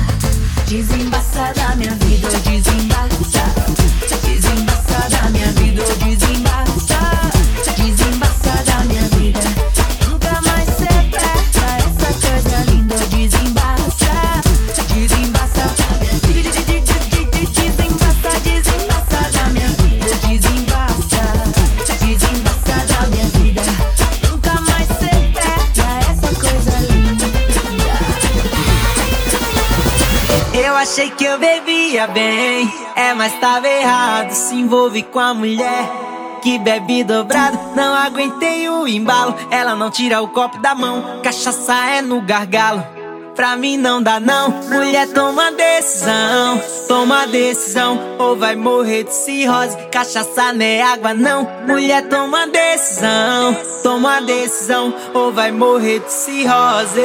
Desembaçar 0.67 1.53
da 1.53 1.75
minha 1.75 1.91
vida 1.91 2.29
desembaçar. 2.39 3.53
Desembaçar 4.25 5.09
da 5.11 5.29
minha 5.29 5.51
vida 5.51 5.83
desembaçar. 5.83 6.82
Achei 30.93 31.09
que 31.09 31.25
eu 31.25 31.39
bebia 31.39 32.05
bem, 32.05 32.71
é, 32.95 33.15
mas 33.15 33.33
tava 33.39 33.67
errado. 33.67 34.29
Se 34.29 34.53
envolve 34.53 35.01
com 35.01 35.19
a 35.19 35.33
mulher 35.33 35.89
que 36.43 36.59
bebe 36.59 37.03
dobrado. 37.03 37.57
Não 37.75 37.95
aguentei 37.95 38.69
o 38.69 38.87
embalo, 38.87 39.35
ela 39.49 39.75
não 39.75 39.89
tira 39.89 40.21
o 40.21 40.27
copo 40.27 40.59
da 40.59 40.75
mão. 40.75 41.19
Cachaça 41.23 41.73
é 41.73 41.99
no 41.99 42.21
gargalo, 42.21 42.85
pra 43.33 43.55
mim 43.55 43.75
não 43.75 44.03
dá 44.03 44.19
não. 44.19 44.51
Mulher 44.69 45.07
toma 45.11 45.51
decisão, 45.51 46.61
toma 46.87 47.25
decisão. 47.25 47.99
Ou 48.19 48.35
vai 48.35 48.55
morrer 48.55 49.05
de 49.05 49.15
cirrose, 49.15 49.75
cachaça 49.91 50.53
não 50.53 50.63
é 50.63 50.83
água 50.83 51.15
não. 51.15 51.49
Mulher 51.67 52.07
toma 52.07 52.45
decisão, 52.45 53.57
toma 53.81 54.21
decisão. 54.21 54.93
Ou 55.15 55.33
vai 55.33 55.51
morrer 55.51 56.01
de 56.01 56.13
cirrose. 56.13 57.01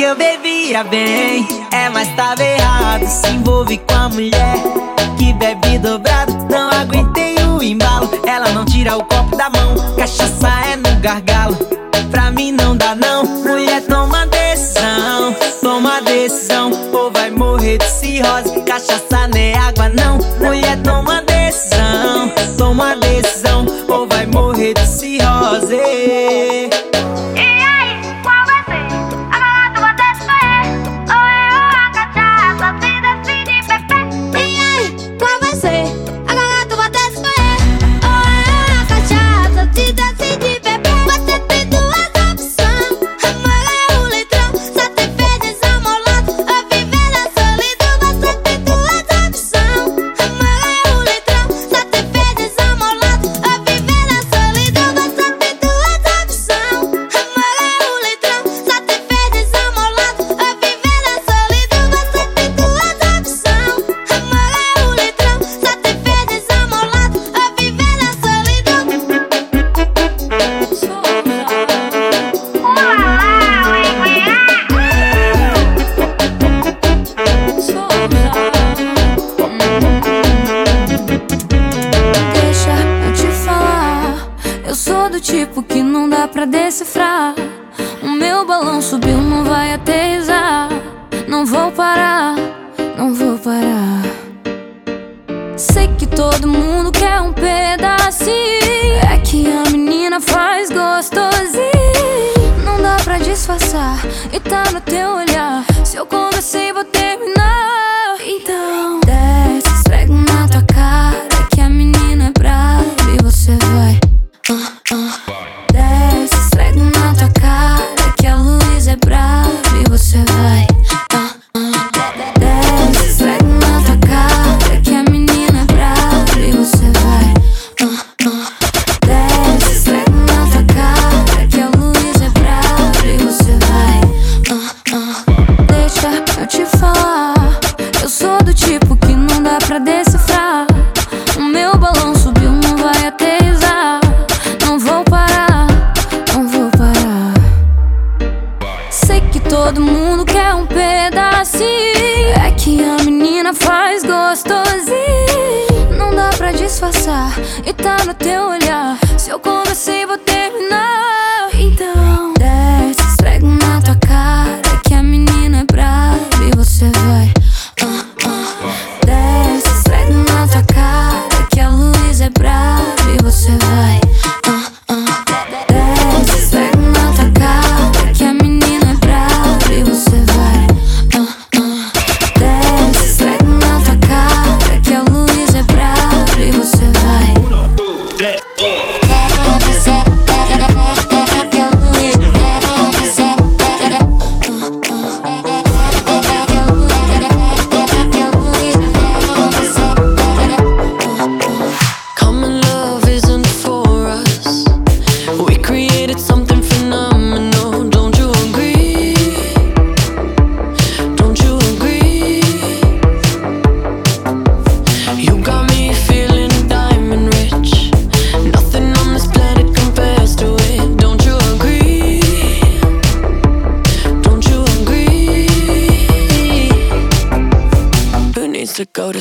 que 0.00 0.04
eu 0.04 0.16
bebia 0.16 0.82
bem. 0.82 1.46
É, 1.70 1.90
mas 1.90 2.08
tava 2.16 2.42
errado. 2.42 3.06
Se 3.06 3.28
envolve 3.28 3.76
com 3.76 3.94
a 3.94 4.08
mulher 4.08 4.54
que 5.18 5.30
bebe 5.34 5.78
dobrado. 5.78 6.32
Não 6.50 6.70
aguentei 6.70 7.34
o 7.44 7.62
embalo. 7.62 8.08
Ela 8.26 8.48
não 8.52 8.64
tira 8.64 8.96
o 8.96 9.04
copo 9.04 9.36
da 9.36 9.50
mão. 9.50 9.74
Cachaça 9.98 10.48
é 10.72 10.76
no 10.76 10.98
gargalo. 11.00 11.54
Pra 12.10 12.30
mim 12.30 12.50
não 12.50 12.74
dá, 12.74 12.94
não. 12.94 13.24
Mulher, 13.24 13.82
toma 13.82 14.26
decisão. 14.26 15.36
Toma 15.60 16.00
decisão. 16.00 16.70
Ou 16.94 17.10
vai 17.12 17.30
morrer 17.30 17.76
de 17.76 17.84
cirrose. 17.84 18.58
Cachaça 18.62 19.28
nem 19.34 19.52
é 19.52 19.58
água, 19.58 19.90
não. 19.90 20.16
Mulher, 20.38 20.80
toma 20.82 21.20
decisão. 21.20 22.32
Toma 22.56 22.96
decisão. 22.96 23.66
Ou 23.86 24.08
vai 24.08 24.24
morrer 24.24 24.72
de 24.72 24.86
cirrose. 24.86 26.59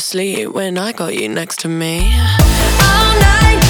sleep 0.09 0.49
when 0.49 0.75
I 0.79 0.91
got 0.91 1.13
you 1.13 1.29
next 1.29 1.59
to 1.59 1.67
me. 1.67 1.99
All 1.99 3.13
night. 3.19 3.68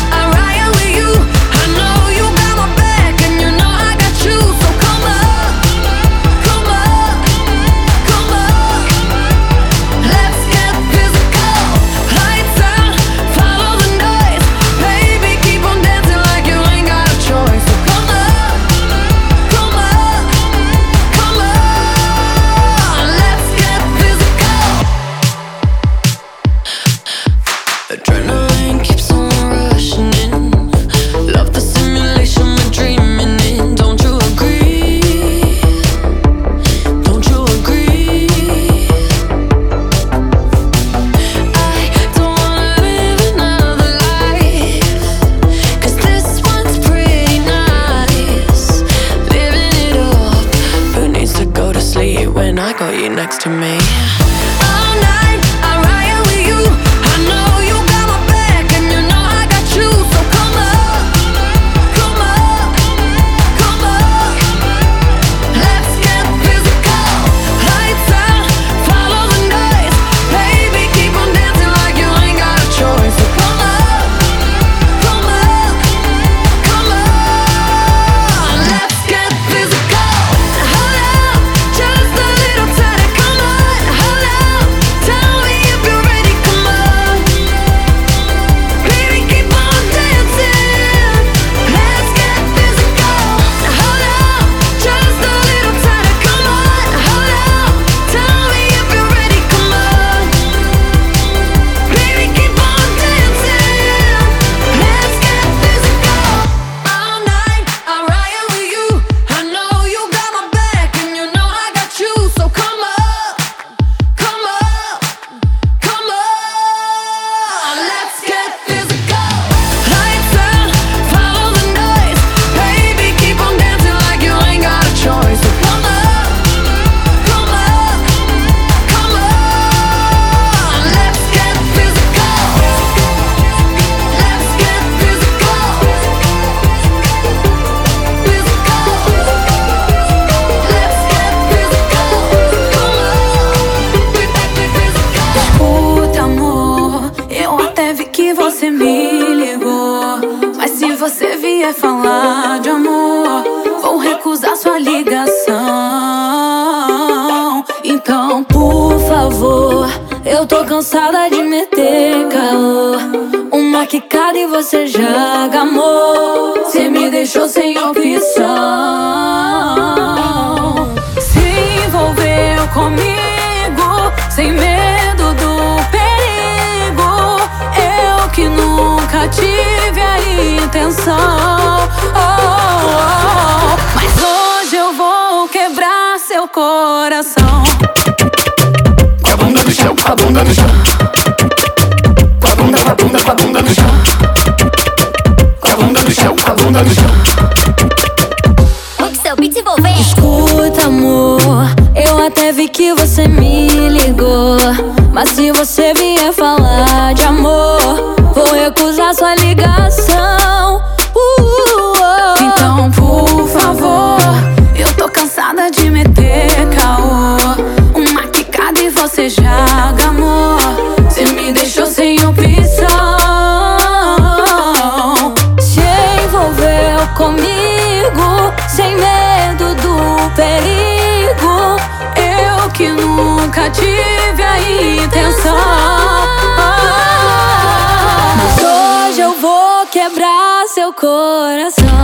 seu 240.80 240.94
coração. 240.94 242.04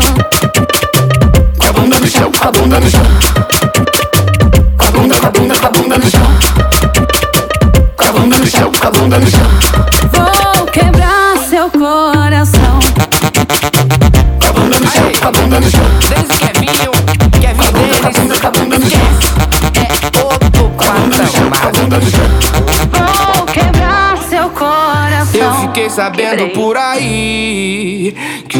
Com 1.57 1.65
a 1.65 1.71
bunda 1.71 1.97
no 1.97 2.07
chão, 2.07 2.29
com 2.29 2.45
a 2.45 2.51
bunda 2.51 2.79
no 2.81 2.89
chão. 2.89 3.05
Com 4.77 4.85
a 4.85 4.91
bunda, 4.91 5.15
com 5.15 5.27
a 5.27 5.31
bunda, 5.31 5.55
com 5.55 5.65
a 5.65 5.69
bunda 5.69 5.97
no 5.97 6.09
chão. 6.11 6.27
Com 7.95 8.05
a 8.05 8.11
bunda 8.11 8.37
no 8.37 8.45
chão, 8.45 8.71
com 8.73 8.87
a 8.87 8.91
bunda 8.91 9.19
no 9.19 9.27
chão. 9.31 9.49
Vou 10.11 10.65
quebrar 10.65 11.37
seu 11.49 11.69
coração. 11.69 12.79
Com 14.41 14.45
a 14.45 14.51
bunda 14.51 14.79
no 14.79 14.87
chão, 14.91 15.11
com 15.21 15.27
a 15.27 15.31
bunda 15.31 15.59
no 15.61 15.71
chão. 15.71 15.85
Desde 16.09 16.37
que 16.37 16.43
é 16.43 16.53
meu, 16.59 16.91
que 17.31 17.45
é 17.45 17.53
meu 17.53 17.71
deles. 17.71 17.99
Com 18.41 18.47
a 18.47 18.51
bunda, 18.51 18.77
no 18.77 18.89
chão. 18.89 19.07
É 19.79 20.21
outro 20.21 20.69
padrão, 20.71 21.49
com 21.49 21.65
a 21.65 21.71
bunda 21.71 21.97
no 21.97 22.11
chão. 22.11 22.29
Vou 23.37 23.45
quebrar 23.45 24.17
seu 24.29 24.49
coração. 24.49 25.39
Eu 25.39 25.53
fiquei 25.61 25.89
sabendo 25.89 26.29
Quebrei. 26.31 26.49
por 26.49 26.75
aí 26.75 28.15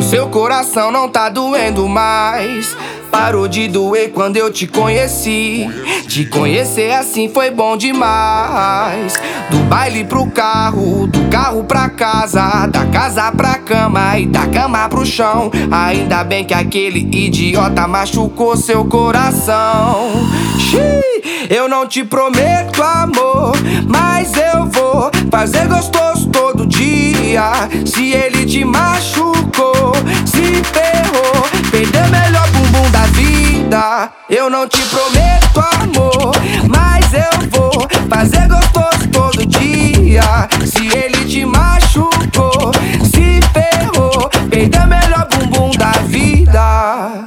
seu 0.06 0.30
coração 0.30 0.92
não 0.92 1.10
tá 1.10 1.30
doendo 1.30 1.88
mais. 1.88 2.78
Parou 3.18 3.48
de 3.48 3.70
doer 3.70 4.12
quando 4.12 4.36
eu 4.36 4.52
te 4.52 4.68
conheci. 4.68 5.66
Te 6.06 6.26
conhecer 6.26 6.92
assim 6.92 7.30
foi 7.30 7.50
bom 7.50 7.78
demais. 7.78 9.14
Do 9.50 9.60
baile 9.70 10.04
pro 10.04 10.28
carro, 10.28 11.08
do 11.08 11.30
carro 11.30 11.64
pra 11.64 11.88
casa, 11.88 12.68
da 12.68 12.86
casa 12.88 13.32
pra 13.32 13.56
cama 13.56 14.20
e 14.20 14.26
da 14.26 14.46
cama 14.48 14.90
pro 14.90 15.06
chão. 15.06 15.50
Ainda 15.72 16.26
bem 16.26 16.44
que 16.44 16.54
aquele 16.54 17.00
idiota 17.00 17.88
machucou 17.88 18.58
seu 18.58 18.84
coração. 18.84 20.12
Xiii, 20.60 21.48
eu 21.50 21.70
não 21.70 21.88
te 21.88 22.04
prometo 22.04 22.84
amor, 22.84 23.54
mas 23.88 24.34
eu 24.36 24.66
vou 24.66 25.10
fazer 25.32 25.70
gostoso 25.70 26.28
todo 26.28 26.68
dia. 26.68 27.70
Se 27.86 28.12
ele 28.12 28.46
te 28.46 28.66
machucou, 28.66 29.94
se 30.26 30.62
ferrou, 30.66 31.46
perdeu 31.72 32.10
melhor 32.10 32.46
bumbum 32.76 32.92
da 32.92 33.06
vida. 33.08 34.12
Eu 34.30 34.50
não 34.50 34.68
te 34.68 34.82
prometo 34.84 35.64
amor, 35.82 36.36
mas 36.70 37.14
eu 37.14 37.50
vou 37.50 37.88
fazer 38.10 38.48
gostoso 38.48 39.08
todo 39.12 39.46
dia. 39.46 40.48
Se 40.66 40.88
ele 40.96 41.26
te 41.26 41.46
machucou, 41.46 42.72
se 43.04 43.40
ferrou, 43.54 44.30
perdeu 44.50 44.82
o 44.82 44.88
melhor 44.88 45.28
bumbum 45.30 45.72
da 45.78 45.92
vida. 46.08 47.25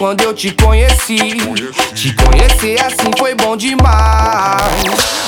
Quando 0.00 0.22
eu 0.22 0.32
te 0.32 0.50
conheci. 0.52 1.18
Te 1.94 2.14
conhecer 2.14 2.80
assim 2.80 3.10
foi 3.18 3.34
bom 3.34 3.54
demais. 3.54 4.72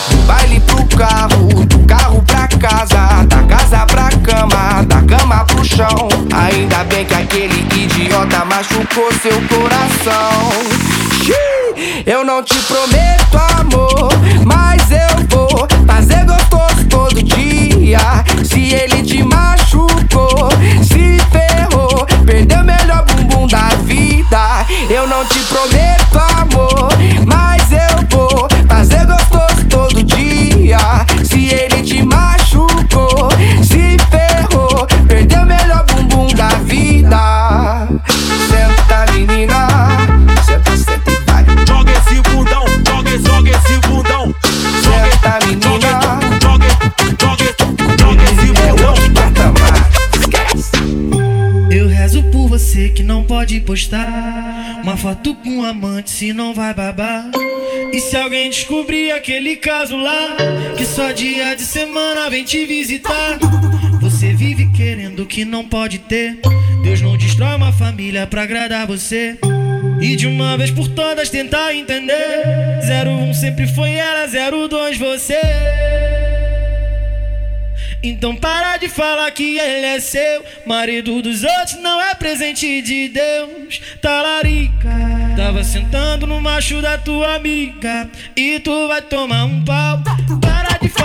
Do 0.08 0.16
baile 0.26 0.60
pro 0.60 0.82
carro, 0.96 1.66
do 1.66 1.78
carro 1.80 2.22
pra 2.22 2.48
casa, 2.48 3.22
da 3.26 3.42
casa 3.42 3.84
pra 3.84 4.08
cama, 4.24 4.82
da 4.84 5.02
cama 5.02 5.44
pro 5.44 5.62
chão. 5.62 6.08
Ainda 6.32 6.84
bem 6.84 7.04
que 7.04 7.12
aquele 7.12 7.66
idiota 7.76 8.46
machucou 8.46 9.12
seu 9.20 9.42
coração. 9.46 10.50
Eu 12.06 12.24
não 12.24 12.42
te 12.42 12.58
prometo 12.60 13.36
amor, 13.60 14.08
mas 14.46 14.90
eu 14.90 15.26
vou 15.28 15.68
fazer 15.86 16.24
gostoso 16.24 16.86
todo 16.88 17.22
dia. 17.22 18.24
Se 18.42 18.72
ele 18.72 19.02
te 19.02 19.22
machucou, 19.22 19.91
Eu 24.92 25.06
não 25.06 25.24
te 25.24 25.38
prometo 25.44 26.18
amor, 26.38 26.90
mas 27.26 27.72
eu 27.72 28.06
vou 28.10 28.46
fazer 28.68 29.06
gostoso 29.06 29.64
todo 29.70 30.02
dia. 30.02 30.76
Se 31.24 31.46
ele 31.46 31.82
te 31.82 32.02
machucou, 32.02 33.30
se 33.64 33.96
ferrou, 34.10 34.86
perdeu 35.08 35.44
o 35.44 35.46
melhor 35.46 35.82
bumbum 35.86 36.26
da 36.34 36.48
vida. 36.66 37.88
Senta 38.50 39.10
menina, 39.14 39.66
senta, 40.44 40.76
senta 40.76 41.10
e 41.10 41.16
vai. 41.24 41.46
Joga 41.66 41.92
esse 41.92 42.20
bundão, 42.28 42.66
joga, 42.86 43.18
joga 43.18 43.50
esse 43.50 43.78
bundão. 43.88 44.34
Senta 44.82 45.38
menina, 45.46 46.20
Joga, 46.38 46.68
joga, 47.18 47.46
joga 47.98 48.24
esse 48.24 48.50
é 48.60 48.72
bundão. 48.74 48.92
Eu 51.70 51.88
rezo 51.88 52.22
por 52.24 52.46
você 52.46 52.90
que 52.90 53.02
não 53.02 53.24
pode 53.24 53.58
postar 53.60 54.41
foto 55.02 55.34
com 55.34 55.64
amante 55.64 56.10
se 56.10 56.32
não 56.32 56.54
vai 56.54 56.72
babar. 56.72 57.28
E 57.92 57.98
se 57.98 58.16
alguém 58.16 58.48
descobrir 58.48 59.10
aquele 59.10 59.56
caso 59.56 59.96
lá, 59.96 60.36
que 60.78 60.86
só 60.86 61.10
dia 61.10 61.56
de 61.56 61.62
semana 61.62 62.30
vem 62.30 62.44
te 62.44 62.64
visitar. 62.64 63.36
Você 64.00 64.32
vive 64.32 64.70
querendo 64.70 65.24
o 65.24 65.26
que 65.26 65.44
não 65.44 65.64
pode 65.64 65.98
ter. 65.98 66.38
Deus 66.84 67.00
não 67.00 67.16
destrói 67.16 67.56
uma 67.56 67.72
família 67.72 68.28
pra 68.28 68.44
agradar 68.44 68.86
você. 68.86 69.36
E 70.00 70.14
de 70.14 70.28
uma 70.28 70.56
vez 70.56 70.70
por 70.70 70.86
todas 70.86 71.28
tentar 71.28 71.74
entender. 71.74 72.44
01 72.86 73.34
sempre 73.34 73.66
foi 73.66 73.94
ela, 73.94 74.28
02 74.28 74.98
você. 74.98 75.40
Então 78.02 78.34
para 78.34 78.78
de 78.78 78.88
falar 78.88 79.30
que 79.30 79.58
ele 79.58 79.86
é 79.86 80.00
seu. 80.00 80.44
Marido 80.66 81.22
dos 81.22 81.44
outros 81.44 81.80
não 81.80 82.00
é 82.00 82.14
presente 82.14 82.82
de 82.82 83.08
Deus. 83.08 83.80
Talarica. 84.00 84.90
Tava 85.36 85.62
sentando 85.62 86.26
no 86.26 86.40
macho 86.40 86.82
da 86.82 86.98
tua 86.98 87.36
amiga. 87.36 88.10
E 88.36 88.58
tu 88.60 88.88
vai 88.88 89.02
tomar 89.02 89.44
um 89.44 89.64
pau. 89.64 90.02
Para 90.40 90.78
de 90.78 90.88
falar 90.88 91.01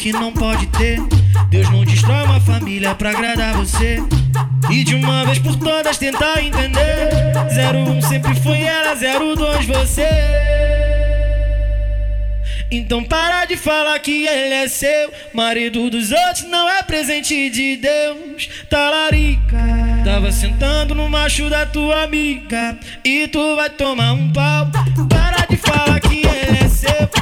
que 0.00 0.12
não 0.12 0.32
pode 0.32 0.66
ter. 0.68 0.98
Deus 1.50 1.68
não 1.68 1.84
destrói 1.84 2.24
uma 2.24 2.40
família 2.40 2.94
pra 2.94 3.10
agradar 3.10 3.54
você. 3.54 4.02
E 4.70 4.82
de 4.82 4.94
uma 4.94 5.26
vez 5.26 5.38
por 5.38 5.54
todas 5.56 5.98
tentar 5.98 6.42
entender. 6.42 7.10
01 7.76 8.00
sempre 8.00 8.34
foi 8.36 8.62
ela, 8.62 8.94
02 8.94 9.66
você. 9.66 10.08
Então 12.70 13.04
para 13.04 13.44
de 13.44 13.58
falar 13.58 13.98
que 13.98 14.26
ele 14.26 14.54
é 14.54 14.68
seu. 14.68 15.12
Marido 15.34 15.90
dos 15.90 16.10
outros 16.10 16.44
não 16.44 16.66
é 16.66 16.82
presente 16.82 17.50
de 17.50 17.76
Deus. 17.76 18.48
Talarica. 18.70 19.58
Tava 20.02 20.32
sentando 20.32 20.94
no 20.94 21.10
macho 21.10 21.50
da 21.50 21.66
tua 21.66 22.04
amiga. 22.04 22.78
E 23.04 23.28
tu 23.28 23.54
vai 23.54 23.68
tomar 23.68 24.12
um 24.12 24.32
pau. 24.32 24.70
Para 25.10 25.44
de 25.44 25.58
falar 25.58 26.00
que 26.00 26.26
ele 26.26 26.58
é 26.64 26.68
seu. 26.68 27.19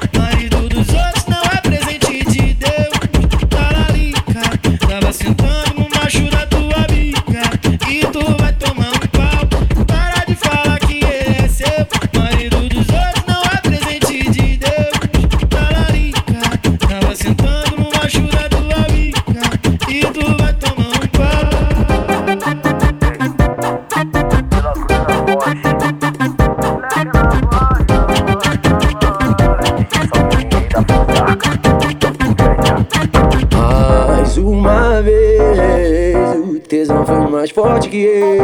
Tesão 36.69 37.05
foi 37.05 37.27
mais 37.29 37.51
forte 37.51 37.89
que 37.89 38.03
eu. 38.03 38.37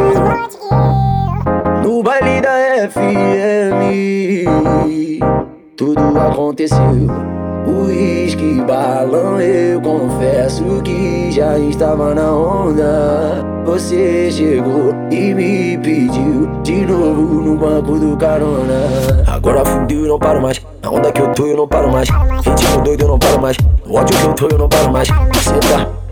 No 1.83 2.01
baile 2.01 2.41
da 2.41 2.89
FM, 2.89 4.49
tudo 5.77 6.01
aconteceu. 6.19 6.79
Uísque, 7.67 8.61
balão, 8.67 9.39
eu 9.39 9.79
confesso 9.81 10.81
que 10.83 11.31
já 11.31 11.57
estava 11.59 12.15
na 12.15 12.31
onda. 12.31 13.45
Você 13.65 14.29
chegou 14.31 14.93
e 15.11 15.33
me 15.33 15.77
pediu 15.77 16.47
de 16.63 16.85
novo 16.85 17.41
no 17.41 17.57
banco 17.57 17.99
do 17.99 18.17
carona. 18.17 18.87
Agora 19.27 19.63
fudeu 19.65 20.05
e 20.05 20.07
não 20.07 20.17
paro 20.19 20.41
mais. 20.41 20.65
Na 20.81 20.89
onda 20.89 21.11
que 21.11 21.21
eu 21.21 21.31
tô 21.33 21.45
eu 21.45 21.57
não 21.57 21.67
paro 21.67 21.91
mais. 21.91 22.09
Ritmo 22.09 22.81
doido 22.83 23.03
eu 23.03 23.07
não 23.07 23.19
paro 23.19 23.41
mais. 23.41 23.57
No 23.85 23.95
ódio 23.95 24.17
que 24.17 24.25
eu 24.25 24.33
tô 24.33 24.47
eu 24.47 24.57
não 24.57 24.69
paro 24.69 24.91
mais. 24.91 25.07
Senta, 25.07 25.25
firma, 25.69 26.04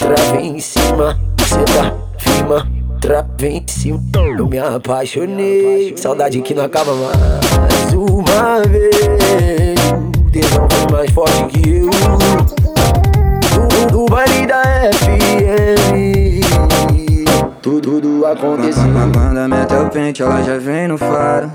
trava 0.00 0.40
em 0.40 0.58
cima. 0.58 1.18
Senta, 1.44 1.94
firma, 2.18 2.66
trava 3.00 3.28
em 3.42 3.62
cima. 3.68 4.00
Eu 4.16 4.46
me 4.48 4.58
apaixonei. 4.58 5.94
Saudade 5.96 6.40
que 6.40 6.54
não 6.54 6.64
acaba 6.64 6.92
mais. 6.94 7.92
Uma 7.92 8.62
vez. 8.66 9.78
O 10.16 10.30
tesão 10.30 10.66
foi 10.70 10.90
mais 10.90 11.10
forte 11.10 11.44
que 11.48 11.68
eu. 11.68 11.90
No 13.92 14.06
baile 14.06 14.46
da 14.46 14.62
FM. 14.94 16.40
Tudo, 17.60 18.00
tudo 18.00 18.26
aconteceu. 18.26 18.82
Quando 19.12 19.48
mete 19.48 19.74
o 19.74 19.90
pente, 19.90 20.22
ela 20.22 20.42
já 20.42 20.56
vem 20.56 20.88
no 20.88 20.96
faro. 20.96 21.50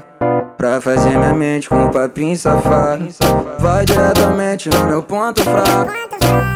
Pra 0.55 0.79
fazer 0.79 1.09
minha 1.09 1.33
mente 1.33 1.67
com 1.67 1.85
um 1.85 1.89
papinho 1.89 2.37
safado. 2.37 3.07
Vai 3.59 3.85
diretamente 3.85 4.69
no 4.69 4.85
meu 4.85 5.01
ponto 5.01 5.43
fraco. 5.43 5.91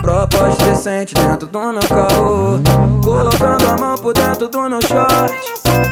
Proposta 0.02 0.66
decente 0.66 1.14
dentro 1.14 1.47
do 1.47 1.60
meu 1.60 1.82
carro. 1.82 2.62
Colocando 3.04 3.70
a 3.70 3.78
mão 3.78 3.97
por 3.97 4.14
dentro 4.14 4.47
do 4.47 4.70
meu 4.70 4.82
short. 4.82 5.34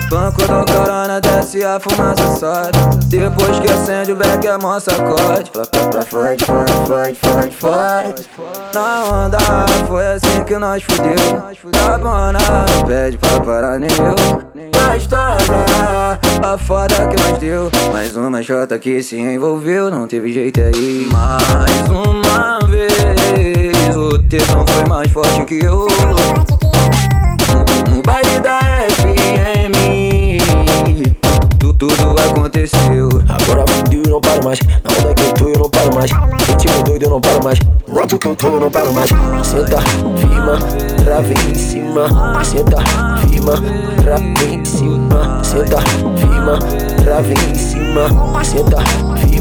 Banco 0.10 0.42
do 0.42 0.74
corona 0.74 1.20
desce 1.20 1.64
a 1.64 1.80
fumaça 1.80 2.36
sobe. 2.38 2.78
Depois 3.08 3.60
que 3.60 3.70
acende 3.70 4.12
o 4.14 4.16
beck 4.16 4.46
é 4.48 4.58
mó 4.58 4.80
sacode. 4.80 5.52
Forte, 5.52 6.46
forte, 6.46 6.46
forte, 6.46 7.16
forte, 7.20 7.54
forte. 7.54 8.30
Na 8.74 9.04
onda 9.04 9.38
foi 9.88 10.08
assim 10.08 10.44
que 10.46 10.58
nós 10.58 10.82
fudeu. 10.84 11.14
Bona, 12.02 12.40
pede 12.86 13.18
pra 13.18 13.40
parar 13.42 13.80
nem 13.80 13.90
eu. 13.92 14.16
Na 14.80 14.96
história, 14.96 16.20
a 16.44 16.58
foda 16.58 16.96
que 17.08 17.22
nós 17.22 17.38
deu. 17.40 17.70
Mais 17.92 18.16
uma 18.16 18.42
jota 18.42 18.80
que 18.80 19.04
se 19.04 19.18
envolveu, 19.18 19.92
não 19.92 20.08
teve 20.08 20.32
jeito 20.32 20.62
aí. 20.62 21.08
Mais 21.12 21.90
uma 21.90 22.60
vez, 22.68 23.67
o 23.96 24.18
tesão 24.24 24.66
foi 24.68 24.86
mais 24.88 25.12
forte 25.12 25.44
que 25.46 25.56
eu. 25.64 25.88
No 27.90 28.02
baile 28.04 28.40
da 28.42 28.60
FM, 28.90 29.78
tu- 31.60 31.74
tudo 31.74 32.16
aconteceu. 32.30 33.10
Agora 33.30 33.66
fudeu 33.68 34.04
e 34.06 34.10
não 34.10 34.22
paro 34.22 34.44
mais. 34.44 34.60
Na 34.62 34.92
onda 35.00 35.14
que 35.14 35.24
eu 35.24 35.34
tô 35.34 35.48
eu 35.50 35.60
não 35.60 35.70
paro 35.70 35.96
mais. 35.96 36.12
Ritmo 36.12 36.84
doido 36.84 37.04
eu 37.04 37.10
não 37.10 37.22
paro 37.22 37.44
mais. 37.44 37.60
Ódio 37.92 38.20
que 38.20 38.28
eu 38.28 38.36
tô 38.36 38.48
eu 38.48 38.60
não 38.60 38.72
paro 38.72 38.94
mais. 38.94 39.10
Senta, 39.44 39.82
firma, 40.18 40.60
trava 41.04 41.34
em 41.34 41.56
cima. 41.56 42.44
Senta, 42.44 42.78
firma, 43.28 43.54
trava 44.04 44.44
em 44.46 44.66
cima. 44.66 45.44
Senta, 45.44 45.82
firma, 46.18 46.60
trava 47.04 47.34
em 47.34 47.56
cima. 47.56 48.44
Senta, 48.44 48.78
firma. 49.28 49.37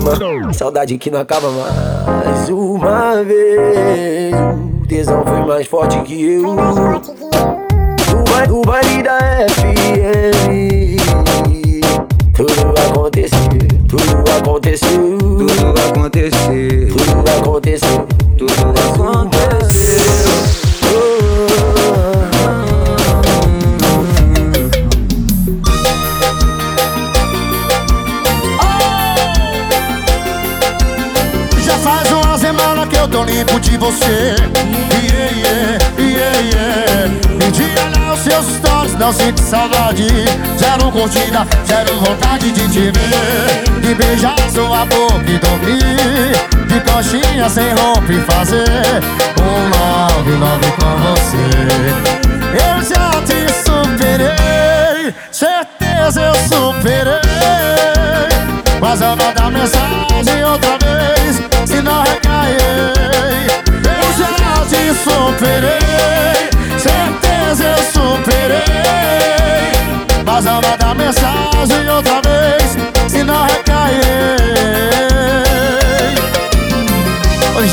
Saudade 0.53 0.97
que 0.99 1.11
não 1.11 1.21
acaba 1.21 1.49
mais. 1.51 2.49
Uma 2.49 3.23
vez. 3.25 4.35
O 4.83 4.87
tesão 4.87 5.25
foi 5.27 5.41
mais 5.47 5.67
forte 5.67 5.99
que 6.03 6.35
eu. 6.35 6.43
No 6.43 6.55
ba- 6.57 8.47
No 8.49 8.63
baile 8.63 9.03
da 9.03 9.19
FM. 9.51 10.97
Tudo 12.37 12.53
aconteceu, 12.87 13.39
tudo 13.89 14.31
aconteceu, 14.39 15.19
Tudo 15.19 15.81
aconteceu, 15.89 16.89
tudo 16.89 17.31
aconteceu, 17.41 18.07
tudo 18.39 18.53
aconteceu. 18.93 20.26
Limpo 33.57 33.61
de 33.61 33.77
você. 33.77 34.35
Yeah, 35.13 35.33
yeah, 35.33 35.79
yeah, 35.99 36.39
yeah. 36.41 37.09
Me 37.39 37.51
diga 37.51 37.83
lá 37.97 38.15
os 38.15 38.21
seus 38.21 38.47
stories, 38.57 38.95
não 38.95 39.13
sinto 39.13 39.41
saudade. 39.41 40.07
Zero 40.59 40.91
curtida, 40.93 41.47
zero 41.67 41.99
vontade 42.01 42.51
de 42.53 42.69
te 42.69 42.91
ver. 42.91 43.81
De 43.81 43.95
beijar 43.95 44.37
sua 44.51 44.85
boca 44.87 45.25
e 45.29 45.39
dormir. 45.39 46.37
De 46.67 46.81
coxinha 46.81 47.49
sem 47.49 47.73
roupa 47.75 48.13
e 48.13 48.21
fazer 48.23 48.65
um 49.41 49.69
love, 49.71 50.31
love 50.33 50.73
com 50.73 50.97
você. 51.05 51.47
Eu 52.53 52.83
já 52.83 53.11
te 53.23 53.47
superei, 53.65 55.15
certeza 55.31 56.21
eu 56.23 56.35
superei. 56.49 57.21
Mas 58.81 59.01
eu 59.01 59.17
vou 59.17 59.33
dar 59.33 59.51
mensagem 59.51 60.45
outra 60.45 60.79
vez 60.79 61.26
Se 61.77 61.83
não 61.83 62.03
recairei 62.03 63.47
Eu 63.85 64.11
já 64.17 64.65
te 64.65 64.95
superei 64.95 66.49
Certeza 66.79 67.65
eu 67.65 67.77
superei. 67.93 68.63
Mas 70.25 70.47
vou 70.63 70.77
dar 70.79 70.95
mensagem 70.95 71.91
outra 71.91 72.23
vez 72.23 72.79
Se 73.11 73.23
não 73.23 73.45
recairei 73.45 74.07
Eu 77.55 77.69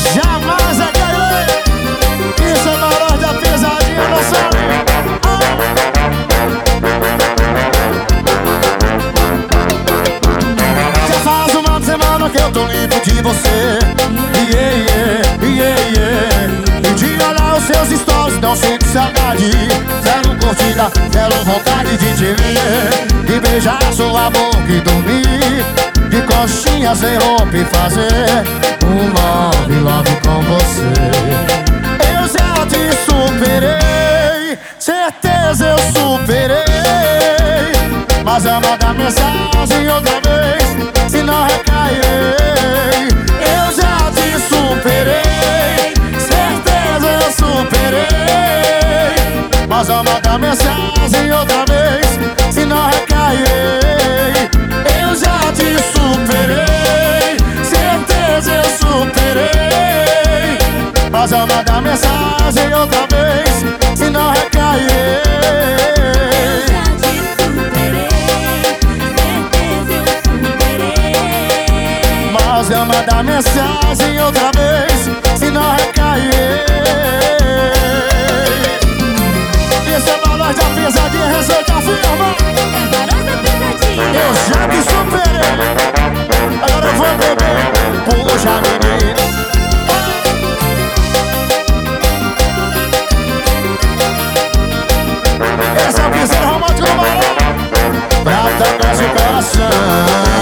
eu 12.44 12.52
tô 12.52 12.66
limpo 12.66 13.00
de 13.00 13.22
você 13.22 13.78
Yeah, 14.52 14.76
yeah, 14.76 15.36
yeah, 15.42 15.80
yeah 15.96 16.90
E 16.90 16.94
de 16.94 17.24
olhar 17.24 17.56
os 17.56 17.64
seus 17.64 18.00
stories 18.00 18.40
não 18.40 18.54
sinto 18.54 18.84
saudade. 18.86 19.50
Zero 20.02 20.36
curtida, 20.38 20.90
zero 21.12 21.44
vontade 21.44 21.96
de 21.96 22.14
te 22.14 22.34
ver. 22.34 23.24
De 23.24 23.40
beijar 23.40 23.80
sua 23.94 24.30
boca 24.30 24.68
e 24.68 24.80
dormir. 24.80 25.64
De 26.10 26.20
coxinha 26.22 26.94
sem 26.94 27.16
roupa 27.16 27.56
e 27.56 27.64
fazer 27.64 28.44
Um 28.84 29.08
love, 29.14 29.74
love 29.80 30.16
com 30.22 30.42
você. 30.42 30.92
Eu 32.12 32.28
já 32.28 32.66
te 32.66 32.82
superei 33.06 34.58
Certeza 34.78 35.68
eu 35.68 35.78
superei. 35.78 36.64
Mas 38.22 38.44
eu 38.44 38.60
mandar 38.60 38.94
mensagem 38.94 39.88
outra 39.88 40.23
Mas 49.86 49.90
eu 49.90 50.02
mandar 50.02 50.38
mensagem 50.38 51.30
outra 51.30 51.62
vez 51.66 52.06
Se 52.50 52.64
não 52.64 52.88
recairei 52.88 54.48
Eu 54.98 55.14
já 55.14 55.38
te 55.52 55.76
superei 55.92 57.36
Certeza 57.62 58.50
eu 58.50 58.64
superei. 58.78 60.56
Mas 61.12 61.32
eu 61.32 61.46
mandar 61.46 61.82
mensagem 61.82 62.72
outra 62.72 63.06
vez 63.10 63.62
Se 63.94 64.08
não 64.08 64.30
recairei 64.30 65.22
Mas 72.32 72.70
eu 72.70 72.86
mandar 72.86 73.22
mensagem 73.22 74.18
outra 74.18 74.50
vez 74.56 75.38
Se 75.38 75.50
não 75.50 75.76
recair 75.76 77.43
É 80.54 80.62
valor 80.62 80.74
da 80.76 80.82
pesadinha, 80.82 81.26
receita 81.26 81.74
firma 81.80 82.36
Eu 84.14 84.34
já 84.34 84.68
me 84.68 84.80
superei 84.82 85.50
Agora 86.62 86.86
eu 86.86 86.94
vou 86.94 87.12
beber. 87.16 87.62
Puxa 88.04 88.54
menina 88.62 89.24
Esse 95.88 96.00
é 96.00 96.06
o 96.06 96.10
piseiro 96.10 96.46
romântico 96.46 96.80
do 96.80 96.94
balão 96.94 97.20
Pra 98.22 98.38
tocar 98.58 98.94
seu 98.96 99.08
coração 99.08 100.33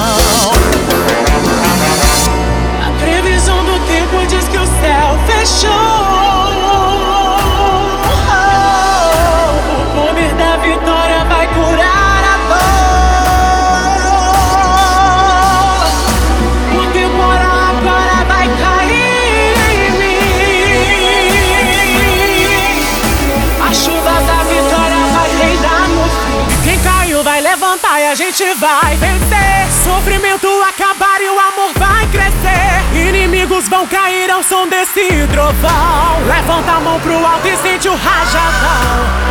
gente 28.33 28.55
vai 28.55 28.97
vencer. 28.97 29.71
Sofrimento 29.85 30.49
acabar 30.63 31.21
e 31.21 31.29
o 31.29 31.39
amor 31.39 31.73
vai 31.77 32.07
crescer. 32.07 33.09
Inimigos 33.09 33.69
vão 33.69 33.87
cair 33.87 34.31
ao 34.31 34.43
som 34.43 34.67
desse 34.67 35.27
trovão. 35.31 36.27
Levanta 36.27 36.73
a 36.73 36.81
mão 36.81 36.99
pro 37.01 37.15
alto 37.27 37.47
e 37.47 37.57
sente 37.59 37.89
o 37.89 37.95
rajadão. 37.95 39.23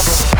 Thank 0.00 0.37